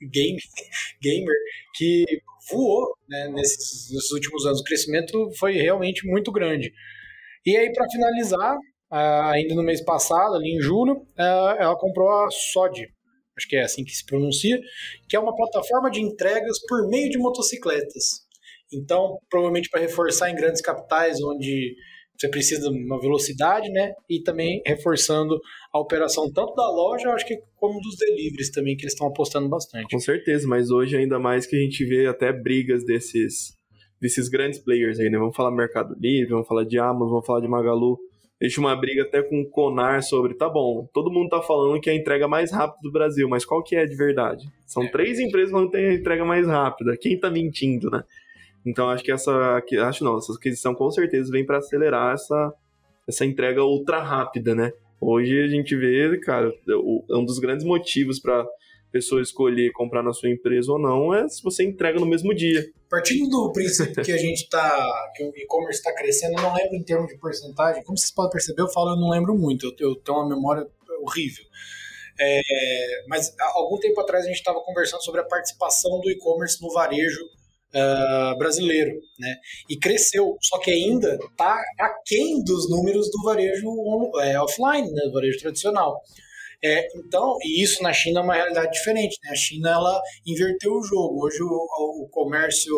game, 0.00 0.38
gamer 1.02 1.36
que 1.74 2.04
voou 2.50 2.96
né, 3.08 3.28
nesses, 3.34 3.90
nesses 3.92 4.10
últimos 4.10 4.46
anos. 4.46 4.60
O 4.60 4.64
crescimento 4.64 5.30
foi 5.38 5.54
realmente 5.54 6.06
muito 6.06 6.30
grande. 6.30 6.72
E 7.44 7.56
aí, 7.56 7.72
para 7.72 7.88
finalizar, 7.90 8.56
Uh, 8.90 9.32
ainda 9.32 9.54
no 9.54 9.62
mês 9.62 9.82
passado, 9.84 10.34
ali 10.34 10.56
em 10.56 10.60
julho, 10.60 10.94
uh, 10.94 11.56
ela 11.58 11.76
comprou 11.76 12.08
a 12.08 12.28
SOD, 12.30 12.86
acho 13.36 13.48
que 13.48 13.56
é 13.56 13.62
assim 13.62 13.84
que 13.84 13.90
se 13.90 14.06
pronuncia, 14.06 14.60
que 15.08 15.16
é 15.16 15.18
uma 15.18 15.34
plataforma 15.34 15.90
de 15.90 16.00
entregas 16.00 16.58
por 16.68 16.88
meio 16.88 17.10
de 17.10 17.18
motocicletas. 17.18 18.26
Então, 18.72 19.18
provavelmente 19.28 19.68
para 19.68 19.80
reforçar 19.80 20.30
em 20.30 20.36
grandes 20.36 20.60
capitais 20.60 21.20
onde 21.22 21.74
você 22.18 22.28
precisa 22.28 22.70
de 22.70 22.78
uma 22.84 22.98
velocidade, 22.98 23.68
né? 23.70 23.92
E 24.08 24.22
também 24.22 24.62
reforçando 24.66 25.38
a 25.72 25.78
operação 25.78 26.32
tanto 26.32 26.54
da 26.54 26.68
loja, 26.70 27.10
acho 27.10 27.26
que 27.26 27.36
como 27.56 27.78
dos 27.80 27.96
deliveries 27.96 28.50
também, 28.50 28.76
que 28.76 28.84
eles 28.84 28.94
estão 28.94 29.08
apostando 29.08 29.48
bastante. 29.48 29.90
Com 29.90 30.00
certeza, 30.00 30.48
mas 30.48 30.70
hoje 30.70 30.96
ainda 30.96 31.18
mais 31.18 31.46
que 31.46 31.56
a 31.56 31.60
gente 31.60 31.84
vê 31.84 32.06
até 32.06 32.32
brigas 32.32 32.84
desses, 32.84 33.54
desses 34.00 34.28
grandes 34.28 34.58
players 34.58 34.98
aí, 34.98 35.10
né? 35.10 35.18
Vamos 35.18 35.36
falar 35.36 35.50
Mercado 35.50 35.94
Livre, 36.00 36.30
vamos 36.30 36.48
falar 36.48 36.64
de 36.64 36.78
Amazon, 36.78 37.10
vamos 37.10 37.26
falar 37.26 37.40
de 37.40 37.48
Magalu 37.48 37.98
Existe 38.40 38.60
uma 38.60 38.76
briga 38.76 39.02
até 39.02 39.22
com 39.22 39.40
o 39.40 39.48
Conar 39.48 40.02
sobre, 40.02 40.34
tá 40.34 40.48
bom, 40.48 40.86
todo 40.92 41.10
mundo 41.10 41.30
tá 41.30 41.40
falando 41.40 41.80
que 41.80 41.88
é 41.88 41.94
a 41.94 41.96
entrega 41.96 42.28
mais 42.28 42.52
rápida 42.52 42.80
do 42.82 42.92
Brasil, 42.92 43.26
mas 43.28 43.46
qual 43.46 43.62
que 43.62 43.74
é 43.74 43.86
de 43.86 43.96
verdade? 43.96 44.46
São 44.66 44.82
é. 44.82 44.88
três 44.88 45.18
empresas 45.18 45.58
que 45.58 45.70
tem 45.70 45.86
a 45.86 45.94
entrega 45.94 46.24
mais 46.24 46.46
rápida. 46.46 46.96
Quem 46.98 47.18
tá 47.18 47.30
mentindo, 47.30 47.90
né? 47.90 48.04
Então 48.64 48.90
acho 48.90 49.02
que 49.02 49.12
essa, 49.12 49.62
acho 49.84 50.04
não, 50.04 50.18
essa 50.18 50.32
aquisição 50.34 50.74
com 50.74 50.90
certeza 50.90 51.30
vem 51.30 51.46
para 51.46 51.58
acelerar 51.58 52.14
essa 52.14 52.52
essa 53.06 53.24
entrega 53.24 53.62
ultra 53.62 54.02
rápida, 54.02 54.54
né? 54.54 54.72
Hoje 55.00 55.40
a 55.40 55.46
gente 55.46 55.76
vê, 55.76 56.18
cara, 56.18 56.52
um 57.10 57.24
dos 57.24 57.38
grandes 57.38 57.64
motivos 57.64 58.18
para 58.18 58.44
pessoa 58.96 59.20
escolher 59.20 59.70
comprar 59.72 60.02
na 60.02 60.12
sua 60.12 60.30
empresa 60.30 60.72
ou 60.72 60.78
não 60.78 61.14
é 61.14 61.28
se 61.28 61.42
você 61.42 61.62
entrega 61.62 62.00
no 62.00 62.06
mesmo 62.06 62.34
dia. 62.34 62.66
Partindo 62.88 63.28
do 63.28 63.52
princípio 63.52 64.02
que 64.02 64.12
a 64.12 64.16
gente 64.16 64.48
tá, 64.48 65.12
que 65.14 65.22
o 65.22 65.32
e-commerce 65.36 65.78
está 65.78 65.92
crescendo, 65.94 66.38
eu 66.38 66.42
não 66.42 66.54
lembro 66.54 66.76
em 66.76 66.82
termos 66.82 67.08
de 67.08 67.18
porcentagem. 67.18 67.82
Como 67.84 67.98
vocês 67.98 68.10
podem 68.10 68.30
perceber, 68.30 68.62
eu 68.62 68.68
falo, 68.68 68.92
eu 68.92 68.96
não 68.96 69.10
lembro 69.10 69.36
muito. 69.36 69.74
Eu, 69.78 69.94
tenho 69.96 70.18
uma 70.18 70.28
memória 70.28 70.66
horrível. 71.02 71.44
É, 72.18 72.40
mas 73.08 73.34
algum 73.54 73.78
tempo 73.78 74.00
atrás 74.00 74.24
a 74.24 74.28
gente 74.28 74.38
estava 74.38 74.60
conversando 74.60 75.02
sobre 75.02 75.20
a 75.20 75.24
participação 75.24 76.00
do 76.00 76.10
e-commerce 76.10 76.62
no 76.62 76.72
varejo 76.72 77.22
uh, 77.74 78.38
brasileiro, 78.38 78.98
né? 79.18 79.36
E 79.68 79.76
cresceu, 79.78 80.36
só 80.40 80.58
que 80.58 80.70
ainda 80.70 81.18
está 81.30 81.62
aquém 81.78 82.42
dos 82.42 82.70
números 82.70 83.10
do 83.10 83.22
varejo 83.22 83.66
é, 84.20 84.40
offline, 84.40 84.90
né? 84.90 85.02
Do 85.04 85.12
varejo 85.12 85.38
tradicional. 85.38 86.00
É, 86.62 86.86
então, 86.96 87.36
e 87.42 87.62
isso 87.62 87.82
na 87.82 87.92
China 87.92 88.20
é 88.20 88.22
uma 88.22 88.34
realidade 88.34 88.72
diferente, 88.72 89.18
né? 89.24 89.30
A 89.30 89.36
China 89.36 89.70
ela 89.70 90.00
inverteu 90.26 90.72
o 90.72 90.82
jogo. 90.82 91.26
Hoje 91.26 91.42
o, 91.42 92.04
o 92.04 92.08
comércio 92.10 92.74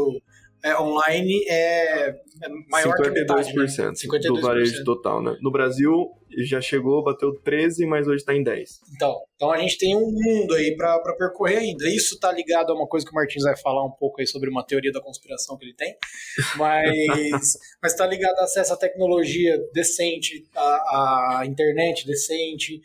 é, 0.63 0.77
online 0.79 1.45
é, 1.49 2.09
é 2.11 2.49
maior 2.69 2.95
52%, 2.97 3.03
que 3.03 3.11
metade, 3.11 3.55
né? 3.55 3.63
52% 3.63 4.21
do 4.23 4.41
varejo 4.41 4.85
total, 4.85 5.23
né? 5.23 5.37
No 5.41 5.51
Brasil 5.51 6.11
já 6.45 6.61
chegou, 6.61 7.03
bateu 7.03 7.33
13, 7.43 7.87
mas 7.87 8.07
hoje 8.07 8.19
está 8.19 8.35
em 8.35 8.43
10. 8.43 8.81
Então, 8.95 9.17
então 9.35 9.51
a 9.51 9.59
gente 9.59 9.79
tem 9.79 9.97
um 9.97 10.11
mundo 10.11 10.55
aí 10.55 10.77
para 10.77 10.99
percorrer 11.17 11.59
ainda. 11.59 11.89
Isso 11.89 12.15
está 12.15 12.31
ligado 12.33 12.71
a 12.71 12.75
uma 12.75 12.87
coisa 12.87 13.07
que 13.07 13.13
o 13.13 13.15
Martins 13.15 13.43
vai 13.43 13.57
falar 13.57 13.85
um 13.85 13.91
pouco 13.91 14.21
aí 14.21 14.27
sobre 14.27 14.51
uma 14.51 14.65
teoria 14.65 14.93
da 14.93 15.01
conspiração 15.01 15.57
que 15.57 15.65
ele 15.65 15.75
tem, 15.75 15.97
mas 16.57 17.59
mas 17.83 17.93
está 17.93 18.07
ligado 18.07 18.39
a 18.39 18.45
acesso 18.45 18.73
à 18.73 18.77
tecnologia 18.77 19.59
decente, 19.73 20.45
a, 20.55 21.39
a 21.41 21.47
internet 21.47 22.07
decente. 22.07 22.81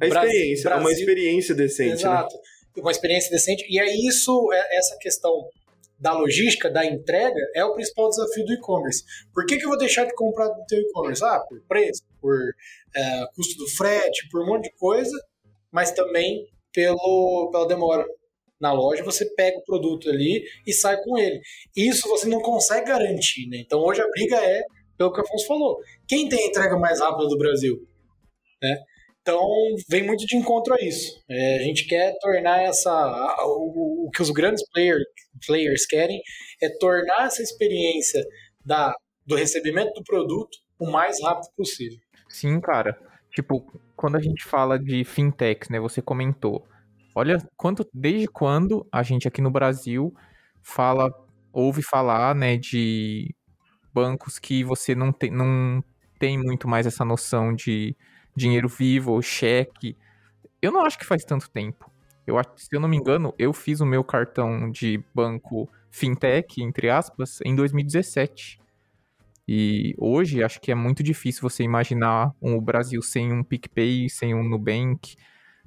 A 0.00 0.06
experiência, 0.06 0.70
Brasil, 0.70 0.86
uma 0.86 0.92
experiência 0.92 1.54
decente. 1.54 1.88
Né? 1.88 1.94
Exato. 1.94 2.34
Né? 2.34 2.42
Uma 2.78 2.90
experiência 2.90 3.30
decente. 3.30 3.66
E 3.68 3.78
aí 3.78 4.06
isso, 4.06 4.52
é, 4.52 4.78
essa 4.78 4.96
questão 4.98 5.48
da 5.98 6.12
logística, 6.12 6.70
da 6.70 6.84
entrega, 6.84 7.40
é 7.54 7.62
o 7.64 7.74
principal 7.74 8.08
desafio 8.08 8.44
do 8.46 8.54
e-commerce. 8.54 9.04
Por 9.34 9.44
que, 9.44 9.58
que 9.58 9.64
eu 9.64 9.68
vou 9.68 9.78
deixar 9.78 10.06
de 10.06 10.14
comprar 10.14 10.48
do 10.48 10.64
teu 10.66 10.78
e-commerce? 10.80 11.22
Ah, 11.22 11.40
por 11.40 11.60
preço, 11.68 12.02
por 12.20 12.34
é, 12.96 13.26
custo 13.34 13.58
do 13.58 13.68
frete, 13.68 14.26
por 14.30 14.42
um 14.42 14.46
monte 14.46 14.64
de 14.64 14.76
coisa, 14.76 15.14
mas 15.70 15.90
também 15.92 16.46
pelo, 16.72 17.50
pela 17.52 17.68
demora. 17.68 18.04
Na 18.58 18.72
loja 18.72 19.02
você 19.02 19.24
pega 19.34 19.58
o 19.58 19.64
produto 19.64 20.08
ali 20.08 20.44
e 20.66 20.72
sai 20.72 21.02
com 21.02 21.16
ele. 21.16 21.40
Isso 21.76 22.08
você 22.08 22.28
não 22.28 22.40
consegue 22.40 22.88
garantir, 22.88 23.48
né? 23.48 23.58
Então 23.58 23.80
hoje 23.80 24.02
a 24.02 24.08
briga 24.08 24.36
é 24.36 24.62
pelo 24.98 25.12
que 25.12 25.20
o 25.20 25.24
Afonso 25.24 25.46
falou. 25.46 25.78
Quem 26.06 26.28
tem 26.28 26.44
a 26.44 26.46
entrega 26.48 26.78
mais 26.78 27.00
rápida 27.00 27.26
do 27.26 27.38
Brasil? 27.38 27.78
Né? 28.62 28.76
Então, 29.22 29.46
vem 29.88 30.06
muito 30.06 30.24
de 30.26 30.36
encontro 30.36 30.74
a 30.74 30.80
isso. 30.80 31.22
É, 31.28 31.58
a 31.58 31.62
gente 31.62 31.86
quer 31.86 32.14
tornar 32.20 32.62
essa. 32.62 32.90
O, 33.44 34.06
o, 34.06 34.10
que 34.10 34.22
os 34.22 34.30
grandes 34.30 34.64
player, 34.72 34.98
players 35.46 35.86
querem 35.86 36.20
é 36.62 36.68
tornar 36.78 37.26
essa 37.26 37.42
experiência 37.42 38.22
da, 38.64 38.94
do 39.26 39.36
recebimento 39.36 39.92
do 39.92 40.04
produto 40.04 40.58
o 40.78 40.90
mais 40.90 41.22
rápido 41.22 41.50
possível. 41.56 41.98
Sim, 42.28 42.60
cara. 42.60 42.98
Tipo, 43.30 43.64
quando 43.94 44.16
a 44.16 44.20
gente 44.20 44.44
fala 44.44 44.78
de 44.78 45.04
fintechs, 45.04 45.68
né? 45.68 45.78
Você 45.78 46.00
comentou. 46.00 46.66
Olha 47.14 47.38
quanto, 47.56 47.86
desde 47.92 48.26
quando 48.26 48.86
a 48.90 49.02
gente 49.02 49.28
aqui 49.28 49.42
no 49.42 49.50
Brasil 49.50 50.14
fala, 50.62 51.10
ouve 51.52 51.82
falar, 51.82 52.34
né, 52.34 52.56
de 52.56 53.34
bancos 53.92 54.38
que 54.38 54.62
você 54.62 54.94
não 54.94 55.12
tem, 55.12 55.30
não 55.30 55.82
tem 56.18 56.38
muito 56.38 56.68
mais 56.68 56.86
essa 56.86 57.04
noção 57.04 57.54
de 57.54 57.96
dinheiro 58.34 58.68
vivo 58.68 59.12
ou 59.12 59.22
cheque. 59.22 59.96
Eu 60.60 60.72
não 60.72 60.84
acho 60.84 60.98
que 60.98 61.06
faz 61.06 61.24
tanto 61.24 61.50
tempo. 61.50 61.90
Eu 62.26 62.38
acho, 62.38 62.50
se 62.56 62.68
eu 62.72 62.80
não 62.80 62.88
me 62.88 62.96
engano, 62.96 63.34
eu 63.38 63.52
fiz 63.52 63.80
o 63.80 63.86
meu 63.86 64.04
cartão 64.04 64.70
de 64.70 65.02
banco 65.14 65.68
fintech, 65.90 66.62
entre 66.62 66.88
aspas, 66.88 67.40
em 67.44 67.54
2017. 67.54 68.60
E 69.48 69.94
hoje 69.98 70.44
acho 70.44 70.60
que 70.60 70.70
é 70.70 70.74
muito 70.74 71.02
difícil 71.02 71.42
você 71.42 71.64
imaginar 71.64 72.32
um, 72.40 72.54
o 72.54 72.60
Brasil 72.60 73.02
sem 73.02 73.32
um 73.32 73.42
PicPay, 73.42 74.08
sem 74.08 74.32
um 74.32 74.48
Nubank, 74.48 75.16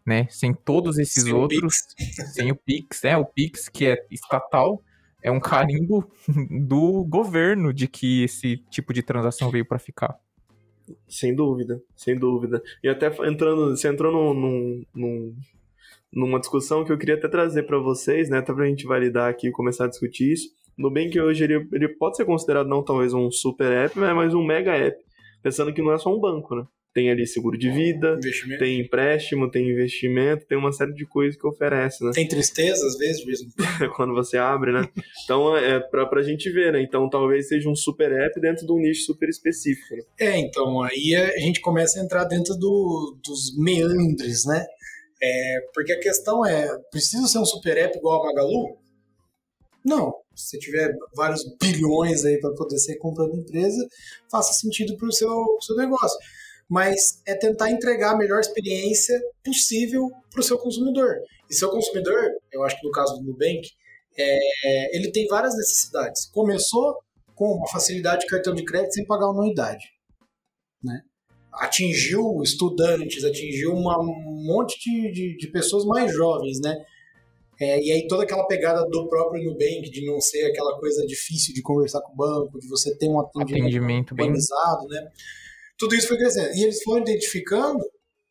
né? 0.05 0.25
Sem 0.29 0.53
todos 0.53 0.97
esses 0.97 1.23
sem 1.23 1.33
outros, 1.33 1.75
o 1.99 2.23
sem 2.33 2.51
o 2.51 2.55
Pix, 2.55 3.01
né? 3.03 3.17
O 3.17 3.25
Pix 3.25 3.67
que 3.67 3.87
é 3.87 4.05
estatal, 4.09 4.81
é 5.21 5.31
um 5.31 5.39
carimbo 5.39 6.09
do 6.67 7.03
governo 7.03 7.73
de 7.73 7.87
que 7.87 8.23
esse 8.23 8.57
tipo 8.69 8.93
de 8.93 9.03
transação 9.03 9.49
veio 9.49 9.65
para 9.65 9.79
ficar. 9.79 10.17
Sem 11.07 11.35
dúvida, 11.35 11.81
sem 11.95 12.17
dúvida. 12.17 12.61
E 12.83 12.89
até 12.89 13.07
entrando, 13.27 13.69
você 13.69 13.87
entrou 13.87 14.11
num, 14.11 14.33
num, 14.33 14.85
num, 14.93 15.35
numa 16.11 16.39
discussão 16.39 16.83
que 16.83 16.91
eu 16.91 16.97
queria 16.97 17.15
até 17.15 17.27
trazer 17.27 17.63
para 17.63 17.77
vocês, 17.77 18.29
né? 18.29 18.39
Até 18.39 18.53
pra 18.53 18.65
gente 18.65 18.85
validar 18.85 19.29
aqui 19.29 19.47
e 19.47 19.51
começar 19.51 19.85
a 19.85 19.89
discutir 19.89 20.33
isso. 20.33 20.49
Nubank 20.77 21.19
hoje 21.19 21.43
ele, 21.43 21.67
ele 21.71 21.87
pode 21.87 22.17
ser 22.17 22.25
considerado 22.25 22.67
não 22.67 22.83
talvez 22.83 23.13
um 23.13 23.29
super 23.31 23.71
app, 23.71 23.97
mas 23.97 24.33
um 24.33 24.43
mega 24.43 24.75
app. 24.75 24.97
Pensando 25.41 25.73
que 25.73 25.81
não 25.81 25.93
é 25.93 25.97
só 25.97 26.13
um 26.13 26.19
banco, 26.19 26.55
né? 26.55 26.65
Tem 26.93 27.09
ali 27.09 27.25
seguro 27.25 27.57
de 27.57 27.71
vida, 27.71 28.19
tem 28.59 28.79
empréstimo, 28.79 29.49
tem 29.49 29.67
investimento, 29.67 30.45
tem 30.45 30.55
uma 30.55 30.71
série 30.71 30.93
de 30.93 31.07
coisas 31.07 31.35
que 31.35 31.47
oferece, 31.47 32.03
né? 32.03 32.11
Tem 32.13 32.27
tristeza 32.27 32.85
às 32.85 32.95
vezes 32.99 33.25
mesmo. 33.25 33.51
Quando 33.95 34.13
você 34.13 34.37
abre, 34.37 34.71
né? 34.71 34.87
Então 35.23 35.57
é 35.57 35.79
pra, 35.79 36.05
pra 36.05 36.21
gente 36.21 36.51
ver, 36.51 36.71
né? 36.71 36.83
Então 36.83 37.09
talvez 37.09 37.47
seja 37.47 37.67
um 37.67 37.75
super 37.75 38.11
app 38.11 38.39
dentro 38.39 38.67
de 38.67 38.71
um 38.71 38.77
nicho 38.77 39.05
super 39.05 39.27
específico. 39.27 39.95
Né? 39.95 40.03
É, 40.19 40.37
então 40.37 40.83
aí 40.83 41.15
a 41.15 41.39
gente 41.39 41.61
começa 41.61 41.99
a 41.99 42.03
entrar 42.03 42.25
dentro 42.25 42.53
do, 42.55 43.17
dos 43.25 43.57
meandres, 43.57 44.45
né? 44.45 44.63
É, 45.19 45.61
porque 45.73 45.93
a 45.93 45.99
questão 45.99 46.45
é, 46.45 46.77
precisa 46.91 47.25
ser 47.25 47.39
um 47.39 47.45
super 47.45 47.75
app 47.75 47.97
igual 47.97 48.21
a 48.21 48.25
Magalu? 48.27 48.77
Não. 49.83 50.13
Se 50.35 50.49
você 50.49 50.59
tiver 50.59 50.95
vários 51.15 51.43
bilhões 51.59 52.23
aí 52.23 52.39
para 52.39 52.53
poder 52.53 52.77
ser 52.77 52.97
comprando 52.97 53.35
empresa, 53.35 53.87
faça 54.29 54.53
sentido 54.53 54.95
para 54.97 55.07
o 55.07 55.11
seu, 55.11 55.29
seu 55.61 55.75
negócio 55.75 56.17
mas 56.69 57.21
é 57.25 57.35
tentar 57.35 57.69
entregar 57.69 58.13
a 58.13 58.17
melhor 58.17 58.39
experiência 58.39 59.19
possível 59.43 60.09
para 60.31 60.41
o 60.41 60.43
seu 60.43 60.57
consumidor. 60.57 61.15
E 61.49 61.53
seu 61.53 61.69
consumidor, 61.69 62.19
eu 62.51 62.63
acho 62.63 62.79
que 62.79 62.87
no 62.87 62.91
caso 62.91 63.17
do 63.17 63.23
Nubank, 63.23 63.69
é, 64.17 64.97
ele 64.97 65.11
tem 65.11 65.27
várias 65.27 65.55
necessidades. 65.55 66.25
Começou 66.27 66.97
com 67.35 67.55
uma 67.55 67.67
facilidade 67.67 68.21
de 68.21 68.27
cartão 68.27 68.53
de 68.53 68.63
crédito 68.63 68.93
sem 68.93 69.05
pagar 69.05 69.27
anuidade. 69.27 69.85
Né? 70.83 71.01
Atingiu 71.53 72.41
estudantes, 72.41 73.23
atingiu 73.23 73.73
uma, 73.73 73.99
um 73.99 74.43
monte 74.45 74.79
de, 74.79 75.11
de, 75.11 75.37
de 75.37 75.47
pessoas 75.47 75.85
mais 75.85 76.11
jovens, 76.11 76.59
né? 76.59 76.75
É, 77.59 77.79
e 77.81 77.91
aí 77.91 78.07
toda 78.07 78.23
aquela 78.23 78.47
pegada 78.47 78.83
do 78.89 79.07
próprio 79.07 79.43
Nubank, 79.43 79.89
de 79.89 80.05
não 80.05 80.19
ser 80.19 80.45
aquela 80.45 80.77
coisa 80.79 81.05
difícil 81.05 81.53
de 81.53 81.61
conversar 81.61 82.01
com 82.01 82.11
o 82.11 82.15
banco, 82.15 82.59
de 82.59 82.67
você 82.67 82.97
ter 82.97 83.07
um 83.07 83.19
atendimento, 83.19 83.61
atendimento 83.61 84.11
organizado, 84.11 84.87
bem... 84.87 85.01
né? 85.01 85.11
Tudo 85.77 85.95
isso 85.95 86.07
foi 86.07 86.17
crescendo. 86.17 86.53
E 86.55 86.63
eles 86.63 86.81
foram 86.83 87.01
identificando 87.01 87.83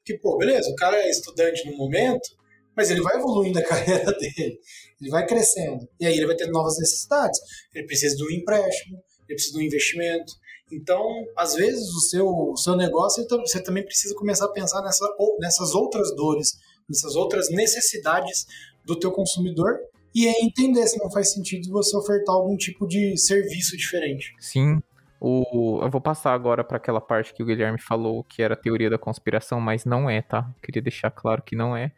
que, 0.05 0.19
pô, 0.19 0.37
beleza, 0.37 0.69
o 0.71 0.75
cara 0.77 0.97
é 0.97 1.11
estudante 1.11 1.69
no 1.71 1.77
momento, 1.77 2.29
mas 2.77 2.91
ele 2.91 3.01
vai 3.01 3.17
evoluindo 3.17 3.59
a 3.59 3.63
carreira 3.65 4.13
dele, 4.13 4.59
ele 5.01 5.11
vai 5.11 5.27
crescendo. 5.27 5.89
E 6.01 6.07
aí 6.07 6.17
ele 6.17 6.27
vai 6.27 6.37
ter 6.37 6.47
novas 6.49 6.79
necessidades. 6.79 7.39
Ele 7.75 7.87
precisa 7.87 8.17
de 8.17 8.25
um 8.25 8.31
empréstimo, 8.31 8.97
ele 9.29 9.35
precisa 9.35 9.55
de 9.55 9.59
um 9.59 9.67
investimento. 9.67 10.33
Então, 10.73 11.05
às 11.37 11.55
vezes, 11.55 11.87
o 11.89 12.01
seu, 12.01 12.27
o 12.27 12.57
seu 12.57 12.75
negócio, 12.77 13.27
você 13.29 13.63
também 13.63 13.85
precisa 13.85 14.15
começar 14.15 14.47
a 14.47 14.53
pensar 14.53 14.81
nessa, 14.83 15.07
nessas 15.39 15.75
outras 15.75 16.15
dores, 16.17 16.53
nessas 16.89 17.15
outras 17.15 17.51
necessidades 17.51 18.47
do 18.85 18.99
teu 18.99 19.13
consumidor 19.13 19.79
e 20.15 20.27
entender 20.43 20.87
se 20.87 20.99
não 20.99 21.11
faz 21.11 21.33
sentido 21.33 21.71
você 21.71 21.97
ofertar 21.97 22.35
algum 22.35 22.57
tipo 22.57 22.87
de 22.87 23.17
serviço 23.19 23.77
diferente. 23.77 24.35
Sim, 24.41 24.83
o, 25.25 25.79
eu 25.81 25.89
vou 25.89 26.01
passar 26.01 26.35
agora 26.35 26.65
para 26.65 26.79
aquela 26.79 27.01
parte 27.01 27.33
que 27.33 27.45
o 27.45 27.47
Guilherme 27.47 27.79
falou 27.79 28.25
que 28.25 28.43
era 28.43 28.57
teoria 28.57 28.91
da 28.91 28.99
conspiração, 28.99 29.61
mas 29.61 29.85
não 29.85 30.11
é, 30.11 30.21
tá? 30.21 30.51
Queria 30.61 30.83
deixar 30.83 31.13
claro 31.13 31.41
que 31.43 31.55
não 31.55 31.77
é. 31.77 31.93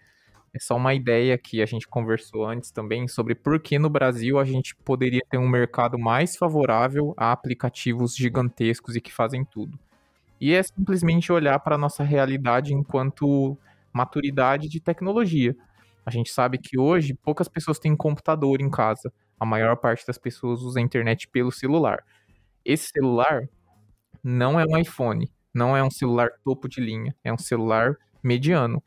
É 0.52 0.58
só 0.58 0.76
uma 0.76 0.92
ideia 0.92 1.38
que 1.38 1.62
a 1.62 1.66
gente 1.66 1.88
conversou 1.88 2.46
antes 2.46 2.70
também 2.70 3.08
sobre 3.08 3.34
por 3.34 3.58
que 3.58 3.78
no 3.78 3.88
Brasil 3.88 4.38
a 4.38 4.44
gente 4.44 4.76
poderia 4.76 5.22
ter 5.30 5.38
um 5.38 5.48
mercado 5.48 5.98
mais 5.98 6.36
favorável 6.36 7.14
a 7.16 7.32
aplicativos 7.32 8.14
gigantescos 8.14 8.94
e 8.94 9.00
que 9.00 9.10
fazem 9.10 9.42
tudo. 9.42 9.78
E 10.38 10.52
é 10.52 10.62
simplesmente 10.62 11.32
olhar 11.32 11.58
para 11.60 11.76
a 11.76 11.78
nossa 11.78 12.04
realidade 12.04 12.74
enquanto 12.74 13.56
maturidade 13.90 14.68
de 14.68 14.80
tecnologia. 14.80 15.56
A 16.04 16.10
gente 16.10 16.30
sabe 16.30 16.58
que 16.58 16.78
hoje 16.78 17.14
poucas 17.14 17.48
pessoas 17.48 17.78
têm 17.78 17.96
computador 17.96 18.60
em 18.60 18.68
casa. 18.68 19.10
A 19.40 19.46
maior 19.46 19.76
parte 19.76 20.06
das 20.06 20.18
pessoas 20.18 20.60
usa 20.60 20.78
a 20.78 20.82
internet 20.82 21.26
pelo 21.28 21.50
celular. 21.50 22.04
Esse 22.64 22.88
celular 22.88 23.48
não 24.22 24.58
é 24.58 24.64
um 24.64 24.78
iPhone, 24.78 25.30
não 25.54 25.76
é 25.76 25.82
um 25.82 25.90
celular 25.90 26.30
topo 26.44 26.68
de 26.68 26.80
linha, 26.80 27.14
é 27.24 27.32
um 27.32 27.38
celular 27.38 27.96
mediano. 28.22 28.82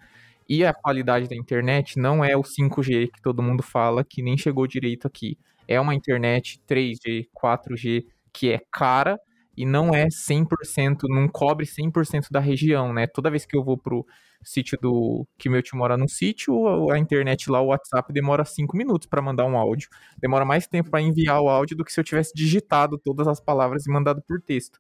E 0.50 0.66
a 0.66 0.74
qualidade 0.74 1.28
da 1.28 1.36
internet 1.36 2.00
não 2.00 2.24
é 2.24 2.36
o 2.38 2.44
5G 2.44 3.10
que 3.12 3.22
todo 3.22 3.44
mundo 3.44 3.62
fala, 3.64 4.04
que 4.04 4.24
nem 4.24 4.38
chegou 4.38 4.66
direito 4.68 5.08
aqui. 5.08 5.38
É 5.68 5.80
uma 5.80 5.94
internet 5.94 6.62
3G, 6.68 7.28
4G, 7.34 8.06
que 8.34 8.52
é 8.52 8.62
cara 8.72 9.20
e 9.58 9.66
não 9.66 9.94
é 9.94 10.08
100%, 10.10 11.04
não 11.10 11.28
cobre 11.28 11.66
100% 11.66 12.28
da 12.32 12.40
região, 12.40 12.94
né? 12.94 13.08
Toda 13.08 13.30
vez 13.32 13.46
que 13.46 13.58
eu 13.58 13.64
vou 13.64 13.78
pro 13.78 14.06
sítio 14.44 14.78
do 14.82 15.28
que 15.38 15.50
meu 15.50 15.62
tio 15.62 15.78
mora 15.78 15.98
num 15.98 16.08
sítio, 16.08 16.90
a 16.92 16.98
internet 16.98 17.50
lá, 17.50 17.62
o 17.62 17.68
WhatsApp 17.68 18.12
demora 18.14 18.46
5 18.46 18.76
minutos 18.76 19.08
para 19.08 19.22
mandar 19.22 19.46
um 19.46 19.58
áudio. 19.58 19.90
Demora 20.18 20.46
mais 20.46 20.68
tempo 20.68 20.90
para 20.90 21.02
enviar 21.02 21.42
o 21.42 21.50
áudio 21.50 21.76
do 21.76 21.84
que 21.84 21.92
se 21.92 22.00
eu 22.00 22.04
tivesse 22.04 22.34
digitado 22.36 22.98
todas 22.98 23.28
as 23.28 23.40
palavras 23.40 23.86
e 23.86 23.92
mandado 23.92 24.22
por 24.28 24.42
texto. 24.42 24.80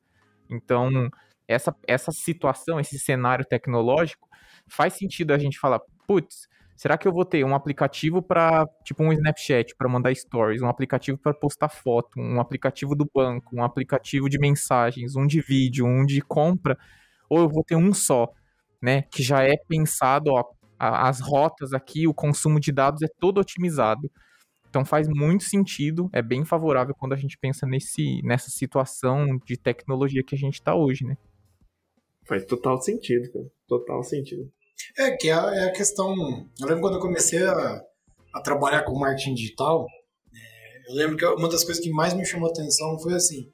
Então, 0.49 1.09
essa, 1.47 1.75
essa 1.87 2.11
situação, 2.11 2.79
esse 2.79 2.97
cenário 2.99 3.45
tecnológico, 3.45 4.27
faz 4.67 4.93
sentido 4.93 5.33
a 5.33 5.37
gente 5.37 5.59
falar, 5.59 5.81
putz, 6.07 6.47
Será 6.77 6.95
que 6.95 7.07
eu 7.07 7.11
vou 7.11 7.25
ter 7.25 7.43
um 7.43 7.55
aplicativo 7.55 8.21
para, 8.21 8.63
tipo, 8.83 9.03
um 9.03 9.11
Snapchat 9.11 9.75
para 9.75 9.89
mandar 9.89 10.15
stories, 10.15 10.61
um 10.61 10.67
aplicativo 10.67 11.17
para 11.17 11.33
postar 11.33 11.69
foto, 11.69 12.19
um 12.19 12.39
aplicativo 12.39 12.95
do 12.95 13.09
banco, 13.11 13.55
um 13.55 13.63
aplicativo 13.63 14.29
de 14.29 14.37
mensagens, 14.37 15.15
um 15.15 15.25
de 15.25 15.41
vídeo, 15.41 15.87
um 15.87 16.05
de 16.05 16.21
compra, 16.21 16.77
ou 17.27 17.39
eu 17.39 17.49
vou 17.49 17.63
ter 17.63 17.75
um 17.75 17.91
só, 17.95 18.31
né? 18.81 19.03
Que 19.03 19.23
já 19.23 19.43
é 19.43 19.55
pensado, 19.67 20.31
ó, 20.31 20.43
as 20.79 21.19
rotas 21.19 21.73
aqui, 21.73 22.07
o 22.07 22.13
consumo 22.13 22.59
de 22.59 22.71
dados 22.71 23.01
é 23.01 23.07
todo 23.19 23.39
otimizado. 23.39 24.09
Então 24.69 24.85
faz 24.85 25.07
muito 25.07 25.43
sentido, 25.43 26.09
é 26.13 26.21
bem 26.21 26.45
favorável 26.45 26.93
quando 26.93 27.13
a 27.13 27.17
gente 27.17 27.37
pensa 27.37 27.65
nesse, 27.65 28.21
nessa 28.23 28.49
situação 28.49 29.37
de 29.45 29.57
tecnologia 29.57 30.23
que 30.23 30.35
a 30.35 30.37
gente 30.37 30.55
está 30.55 30.75
hoje, 30.75 31.05
né? 31.05 31.17
Faz 32.27 32.45
total 32.45 32.79
sentido, 32.81 33.31
cara. 33.31 33.45
Total 33.67 34.03
sentido. 34.03 34.51
É, 34.97 35.11
que 35.11 35.29
é, 35.29 35.33
é 35.33 35.63
a 35.65 35.71
questão. 35.71 36.13
Eu 36.59 36.67
lembro 36.67 36.81
quando 36.81 36.95
eu 36.95 37.01
comecei 37.01 37.43
a, 37.43 37.81
a 38.33 38.41
trabalhar 38.41 38.83
com 38.83 38.99
marketing 38.99 39.33
digital, 39.33 39.87
é, 40.33 40.91
eu 40.91 40.95
lembro 40.95 41.17
que 41.17 41.25
uma 41.25 41.49
das 41.49 41.63
coisas 41.63 41.83
que 41.83 41.89
mais 41.89 42.13
me 42.13 42.25
chamou 42.25 42.49
a 42.49 42.51
atenção 42.51 42.99
foi 42.99 43.13
assim: 43.15 43.49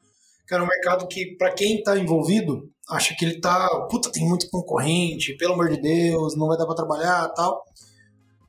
cara, 0.47 0.63
um 0.63 0.67
mercado 0.67 1.07
que, 1.07 1.35
para 1.37 1.51
quem 1.51 1.77
está 1.77 1.97
envolvido, 1.97 2.69
acha 2.89 3.15
que 3.15 3.25
ele 3.25 3.39
tá. 3.39 3.67
Puta, 3.89 4.11
tem 4.11 4.27
muito 4.27 4.49
concorrente, 4.49 5.35
pelo 5.37 5.53
amor 5.53 5.69
de 5.69 5.81
Deus, 5.81 6.35
não 6.35 6.47
vai 6.47 6.57
dar 6.57 6.65
para 6.65 6.75
trabalhar 6.75 7.29
tal. 7.29 7.63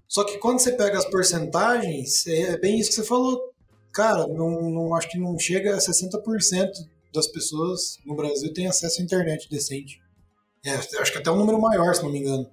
Só 0.07 0.25
que 0.25 0.39
quando 0.39 0.61
você 0.61 0.73
pega 0.73 0.99
as 0.99 1.05
porcentagens, 1.05 2.27
é, 2.27 2.53
é 2.53 2.59
bem 2.59 2.79
isso 2.79 2.91
que 2.91 2.97
você 2.97 3.05
falou. 3.05 3.53
Cara, 3.93 4.27
não, 4.27 4.71
não 4.71 4.95
acho 4.95 5.09
que 5.09 5.19
não 5.19 5.39
chega 5.39 5.75
a 5.75 5.79
60% 5.79 6.71
das 7.13 7.29
pessoas 7.29 7.99
no 8.05 8.15
Brasil 8.15 8.53
têm 8.53 8.67
acesso 8.67 9.01
à 9.01 9.05
internet 9.05 9.49
decente. 9.49 10.01
É, 10.65 10.73
acho 10.73 11.13
que 11.13 11.19
até 11.19 11.31
um 11.31 11.37
número 11.37 11.61
maior, 11.61 11.95
se 11.95 12.03
não 12.03 12.11
me 12.11 12.19
engano. 12.19 12.51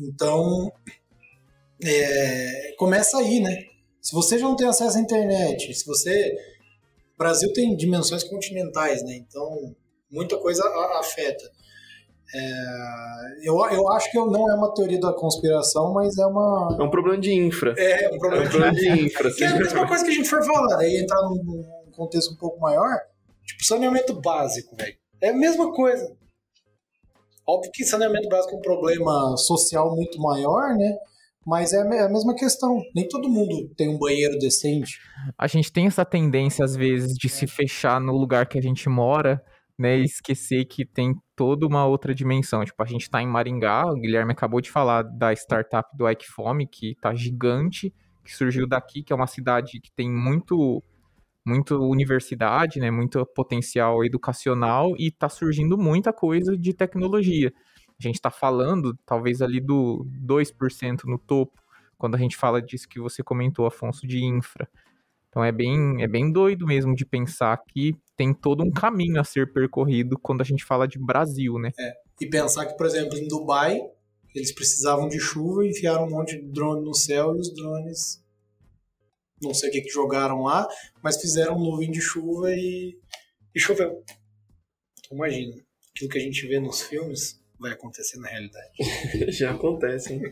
Então, 0.00 0.72
é, 1.84 2.74
começa 2.78 3.18
aí, 3.18 3.40
né? 3.40 3.64
Se 4.00 4.12
você 4.12 4.38
já 4.38 4.46
não 4.46 4.56
tem 4.56 4.66
acesso 4.66 4.96
à 4.96 5.00
internet, 5.00 5.72
se 5.74 5.84
você. 5.84 6.36
O 7.14 7.18
Brasil 7.18 7.52
tem 7.52 7.76
dimensões 7.76 8.24
continentais, 8.24 9.02
né? 9.04 9.14
Então, 9.14 9.74
muita 10.10 10.36
coisa 10.38 10.62
afeta. 10.98 11.44
É, 12.34 13.48
eu, 13.48 13.58
eu 13.70 13.92
acho 13.92 14.10
que 14.10 14.16
não 14.16 14.50
é 14.50 14.54
uma 14.54 14.72
teoria 14.72 14.98
da 14.98 15.12
conspiração, 15.12 15.92
mas 15.92 16.16
é 16.16 16.24
uma. 16.24 16.76
É 16.78 16.82
um 16.82 16.90
problema 16.90 17.20
de 17.20 17.32
infra. 17.32 17.74
É, 17.76 18.08
um 18.14 18.18
problema, 18.18 18.44
é 18.44 18.46
um 18.46 18.50
problema 18.50 18.74
de, 18.74 18.80
de 18.80 19.04
infra. 19.06 19.32
Que 19.34 19.44
é 19.44 19.48
a 19.48 19.56
mesma 19.56 19.86
coisa 19.86 20.04
que 20.04 20.10
a 20.10 20.14
gente 20.14 20.28
for 20.28 20.42
falar, 20.42 20.76
daí 20.76 20.96
entrar 20.96 21.20
num, 21.22 21.42
num 21.44 21.92
contexto 21.92 22.32
um 22.32 22.36
pouco 22.36 22.58
maior, 22.58 22.98
tipo 23.44 23.64
saneamento 23.64 24.14
básico, 24.14 24.74
velho. 24.76 24.96
É 25.20 25.28
a 25.28 25.36
mesma 25.36 25.72
coisa. 25.72 26.10
Óbvio 27.46 27.70
que 27.72 27.84
saneamento 27.84 28.28
básico 28.28 28.54
é 28.54 28.58
um 28.58 28.62
problema 28.62 29.36
social 29.36 29.94
muito 29.94 30.18
maior, 30.20 30.74
né? 30.76 30.96
Mas 31.46 31.72
é 31.72 31.80
a 31.80 32.08
mesma 32.08 32.34
questão. 32.34 32.80
Nem 32.94 33.08
todo 33.08 33.28
mundo 33.28 33.68
tem 33.76 33.88
um 33.88 33.98
banheiro 33.98 34.38
decente. 34.38 35.00
A 35.36 35.46
gente 35.46 35.72
tem 35.72 35.86
essa 35.86 36.04
tendência, 36.04 36.64
às 36.64 36.76
vezes, 36.76 37.14
de 37.14 37.28
se 37.28 37.46
fechar 37.46 38.00
no 38.00 38.12
lugar 38.12 38.46
que 38.46 38.58
a 38.58 38.62
gente 38.62 38.88
mora, 38.88 39.42
né? 39.78 39.98
E 39.98 40.04
esquecer 40.04 40.64
que 40.66 40.84
tem 40.84 41.14
toda 41.34 41.66
uma 41.66 41.84
outra 41.84 42.14
dimensão. 42.14 42.64
Tipo, 42.64 42.82
a 42.82 42.86
gente 42.86 43.10
tá 43.10 43.20
em 43.20 43.26
Maringá, 43.26 43.84
o 43.86 44.00
Guilherme 44.00 44.32
acabou 44.32 44.60
de 44.60 44.70
falar 44.70 45.02
da 45.02 45.32
startup 45.32 45.88
do 45.96 46.08
Ike 46.08 46.26
que 46.70 46.94
tá 47.00 47.12
gigante, 47.14 47.92
que 48.24 48.32
surgiu 48.32 48.66
daqui, 48.68 49.02
que 49.02 49.12
é 49.12 49.16
uma 49.16 49.26
cidade 49.26 49.80
que 49.80 49.90
tem 49.92 50.10
muito 50.10 50.82
muito 51.44 51.76
universidade, 51.76 52.78
né, 52.78 52.88
muito 52.88 53.26
potencial 53.34 54.04
educacional 54.04 54.94
e 54.96 55.08
está 55.08 55.28
surgindo 55.28 55.76
muita 55.76 56.12
coisa 56.12 56.56
de 56.56 56.72
tecnologia. 56.72 57.52
A 58.06 58.08
gente 58.08 58.16
está 58.16 58.30
falando, 58.30 58.98
talvez 59.06 59.40
ali 59.40 59.60
do 59.60 60.06
2% 60.26 61.04
no 61.04 61.18
topo, 61.18 61.60
quando 61.96 62.14
a 62.14 62.18
gente 62.18 62.36
fala 62.36 62.60
disso 62.60 62.88
que 62.88 63.00
você 63.00 63.22
comentou, 63.22 63.66
Afonso, 63.66 64.06
de 64.06 64.24
infra. 64.24 64.68
Então 65.28 65.42
é 65.42 65.50
bem, 65.50 66.02
é 66.02 66.08
bem 66.08 66.30
doido 66.30 66.66
mesmo 66.66 66.94
de 66.94 67.06
pensar 67.06 67.56
que 67.68 67.96
tem 68.16 68.34
todo 68.34 68.62
um 68.62 68.70
caminho 68.70 69.20
a 69.20 69.24
ser 69.24 69.52
percorrido 69.52 70.18
quando 70.18 70.42
a 70.42 70.44
gente 70.44 70.64
fala 70.64 70.86
de 70.86 70.98
Brasil, 70.98 71.58
né? 71.58 71.70
É. 71.78 71.92
E 72.20 72.28
pensar 72.28 72.66
que, 72.66 72.76
por 72.76 72.86
exemplo, 72.86 73.16
em 73.16 73.26
Dubai, 73.26 73.80
eles 74.34 74.52
precisavam 74.52 75.08
de 75.08 75.18
chuva 75.18 75.64
e 75.64 75.70
enfiaram 75.70 76.06
um 76.06 76.10
monte 76.10 76.36
de 76.38 76.46
drone 76.48 76.84
no 76.84 76.94
céu 76.94 77.34
e 77.34 77.38
os 77.38 77.54
drones 77.54 78.22
não 79.42 79.52
sei 79.52 79.68
o 79.68 79.72
que, 79.72 79.80
que 79.80 79.88
jogaram 79.88 80.42
lá, 80.42 80.68
mas 81.02 81.20
fizeram 81.20 81.58
nuvem 81.58 81.90
de 81.90 82.00
chuva 82.00 82.54
e, 82.54 82.96
e 83.54 83.60
choveu. 83.60 84.04
Então, 85.00 85.16
imagina, 85.16 85.56
aquilo 85.90 86.10
que 86.10 86.18
a 86.18 86.22
gente 86.22 86.46
vê 86.46 86.60
nos 86.60 86.82
filmes 86.82 87.41
vai 87.62 87.72
acontecer 87.72 88.18
na 88.18 88.28
realidade. 88.28 88.70
Já 89.32 89.52
acontece, 89.52 90.12
hein? 90.12 90.22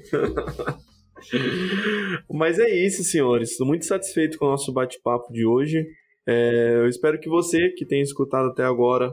Mas 2.31 2.59
é 2.59 2.69
isso, 2.69 3.05
senhores. 3.05 3.53
Estou 3.53 3.67
muito 3.67 3.87
satisfeito 3.87 4.39
com 4.39 4.47
o 4.47 4.51
nosso 4.51 4.73
bate-papo 4.73 5.33
de 5.33 5.47
hoje. 5.47 5.87
É, 6.27 6.77
eu 6.77 6.89
espero 6.89 7.19
que 7.19 7.29
você 7.29 7.71
que 7.71 7.87
tenha 7.87 8.03
escutado 8.03 8.51
até 8.51 8.65
agora 8.65 9.11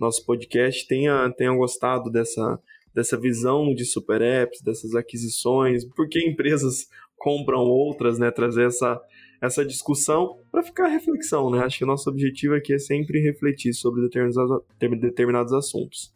nosso 0.00 0.24
podcast 0.24 0.88
tenha, 0.88 1.30
tenha 1.36 1.52
gostado 1.52 2.10
dessa, 2.10 2.58
dessa 2.94 3.20
visão 3.20 3.74
de 3.74 3.84
super 3.84 4.22
apps, 4.22 4.62
dessas 4.62 4.94
aquisições, 4.94 5.84
porque 5.94 6.26
empresas 6.26 6.86
compram 7.16 7.60
outras, 7.60 8.18
né? 8.18 8.30
Trazer 8.30 8.66
essa, 8.68 8.98
essa 9.42 9.64
discussão 9.64 10.38
para 10.50 10.62
ficar 10.62 10.88
reflexão, 10.88 11.50
né? 11.50 11.58
Acho 11.58 11.78
que 11.78 11.84
o 11.84 11.86
nosso 11.86 12.08
objetivo 12.08 12.54
aqui 12.54 12.72
é 12.72 12.78
sempre 12.78 13.20
refletir 13.20 13.74
sobre 13.74 14.00
determinados, 14.00 14.62
determinados 14.78 15.52
assuntos. 15.52 16.12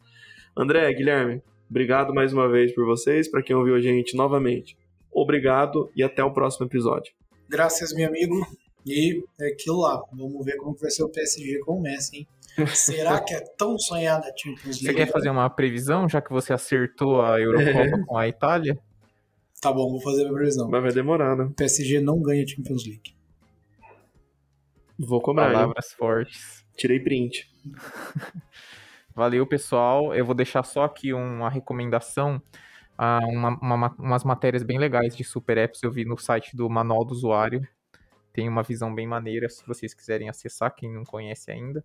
André, 0.57 0.93
Guilherme, 0.93 1.41
obrigado 1.69 2.13
mais 2.13 2.31
uma 2.31 2.49
vez 2.49 2.73
por 2.73 2.85
vocês. 2.85 3.29
Para 3.29 3.43
quem 3.43 3.55
ouviu 3.55 3.75
a 3.75 3.81
gente 3.81 4.15
novamente, 4.15 4.77
obrigado 5.11 5.91
e 5.95 6.01
até 6.01 6.23
o 6.23 6.31
próximo 6.31 6.65
episódio. 6.65 7.13
Graças, 7.49 7.93
meu 7.93 8.07
amigo. 8.07 8.35
E 8.85 9.23
é 9.41 9.47
aquilo 9.47 9.81
lá. 9.81 10.01
Vamos 10.13 10.45
ver 10.45 10.55
como 10.57 10.75
vai 10.77 10.89
ser 10.89 11.03
o 11.03 11.09
PSG 11.09 11.59
com 11.59 11.79
o 11.79 11.81
Messi, 11.81 12.17
hein? 12.19 12.27
Será 12.73 13.19
que 13.19 13.33
é 13.33 13.41
tão 13.57 13.77
sonhada 13.77 14.27
a 14.27 14.31
Champions 14.37 14.81
League? 14.81 14.85
Você 14.85 14.93
quer 14.93 15.11
fazer 15.11 15.29
uma 15.29 15.49
previsão, 15.49 16.07
já 16.07 16.21
que 16.21 16.31
você 16.31 16.53
acertou 16.53 17.21
a 17.21 17.39
Eurocopa 17.39 18.05
com 18.07 18.17
a 18.17 18.27
Itália? 18.27 18.79
Tá 19.61 19.73
bom, 19.73 19.91
vou 19.91 19.99
fazer 19.99 20.21
a 20.21 20.23
minha 20.25 20.35
previsão. 20.35 20.69
Mas 20.69 20.81
vai 20.81 20.91
demorar, 20.93 21.35
né? 21.35 21.51
PSG 21.57 21.99
não 21.99 22.21
ganha 22.21 22.47
Champions 22.47 22.85
League. 22.85 23.15
Vou 24.97 25.19
cobrar. 25.19 25.51
Palavras 25.51 25.85
hein? 25.91 25.95
fortes. 25.97 26.65
Tirei 26.77 26.99
print. 26.99 27.49
Valeu, 29.15 29.47
pessoal. 29.47 30.13
Eu 30.13 30.25
vou 30.25 30.35
deixar 30.35 30.63
só 30.63 30.83
aqui 30.83 31.13
uma 31.13 31.49
recomendação. 31.49 32.41
Uh, 32.99 33.29
uma, 33.29 33.57
uma, 33.61 33.95
umas 33.97 34.23
matérias 34.25 34.61
bem 34.61 34.77
legais 34.77 35.15
de 35.15 35.23
super 35.23 35.57
apps 35.57 35.81
eu 35.83 35.91
vi 35.91 36.05
no 36.05 36.17
site 36.17 36.55
do 36.55 36.69
Manual 36.69 37.05
do 37.05 37.13
Usuário. 37.13 37.65
Tem 38.33 38.49
uma 38.49 38.61
visão 38.61 38.93
bem 38.93 39.07
maneira, 39.07 39.47
se 39.47 39.65
vocês 39.65 39.93
quiserem 39.93 40.27
acessar, 40.27 40.75
quem 40.75 40.93
não 40.93 41.05
conhece 41.05 41.49
ainda. 41.49 41.83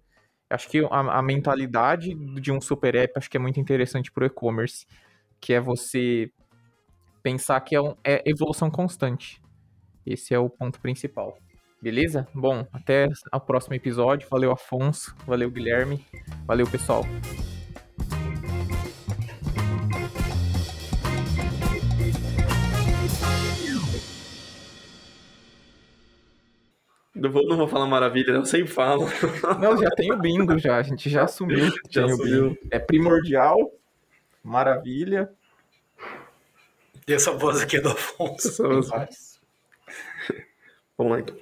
Acho 0.49 0.69
que 0.69 0.81
a, 0.85 1.19
a 1.19 1.23
mentalidade 1.23 2.13
de 2.41 2.51
um 2.51 2.61
super 2.61 2.97
app 2.97 3.13
acho 3.17 3.31
que 3.31 3.37
é 3.37 3.41
muito 3.41 3.61
interessante 3.61 4.11
para 4.11 4.25
o 4.25 4.27
e-commerce, 4.27 4.85
que 5.41 5.53
é 5.53 5.61
você 5.61 6.33
pensar 7.23 7.61
que 7.61 7.77
é, 7.77 7.81
um, 7.81 7.95
é 8.03 8.29
evolução 8.29 8.69
constante. 8.69 9.41
Esse 10.05 10.35
é 10.35 10.39
o 10.39 10.51
ponto 10.51 10.81
principal. 10.81 11.39
Beleza? 11.83 12.29
Bom, 12.35 12.67
até 12.73 13.09
o 13.33 13.41
próximo 13.41 13.75
episódio. 13.75 14.29
Valeu, 14.31 14.53
Afonso. 14.53 15.15
Valeu, 15.27 15.51
Guilherme. 15.51 16.05
Valeu, 16.47 16.67
pessoal. 16.67 17.05
Não 27.15 27.31
vou, 27.31 27.47
não 27.47 27.57
vou 27.57 27.69
falar 27.69 27.87
maravilha, 27.87 28.33
eu 28.33 28.47
sempre 28.47 28.71
falo. 28.73 29.07
Não, 29.61 29.77
já 29.77 29.91
tem 29.91 30.11
o 30.11 30.17
bingo 30.17 30.59
já, 30.59 30.79
a 30.79 30.83
gente 30.83 31.11
já 31.11 31.25
assumiu. 31.25 31.71
Já 31.91 32.07
assumiu. 32.07 32.57
É 32.71 32.79
primordial, 32.79 33.59
maravilha. 34.43 35.31
E 37.07 37.13
essa 37.13 37.33
voz 37.33 37.61
aqui 37.61 37.77
é 37.77 37.81
do 37.83 37.91
Afonso. 37.91 38.63
Vamos 40.97 41.13
lá 41.13 41.21
então. 41.21 41.37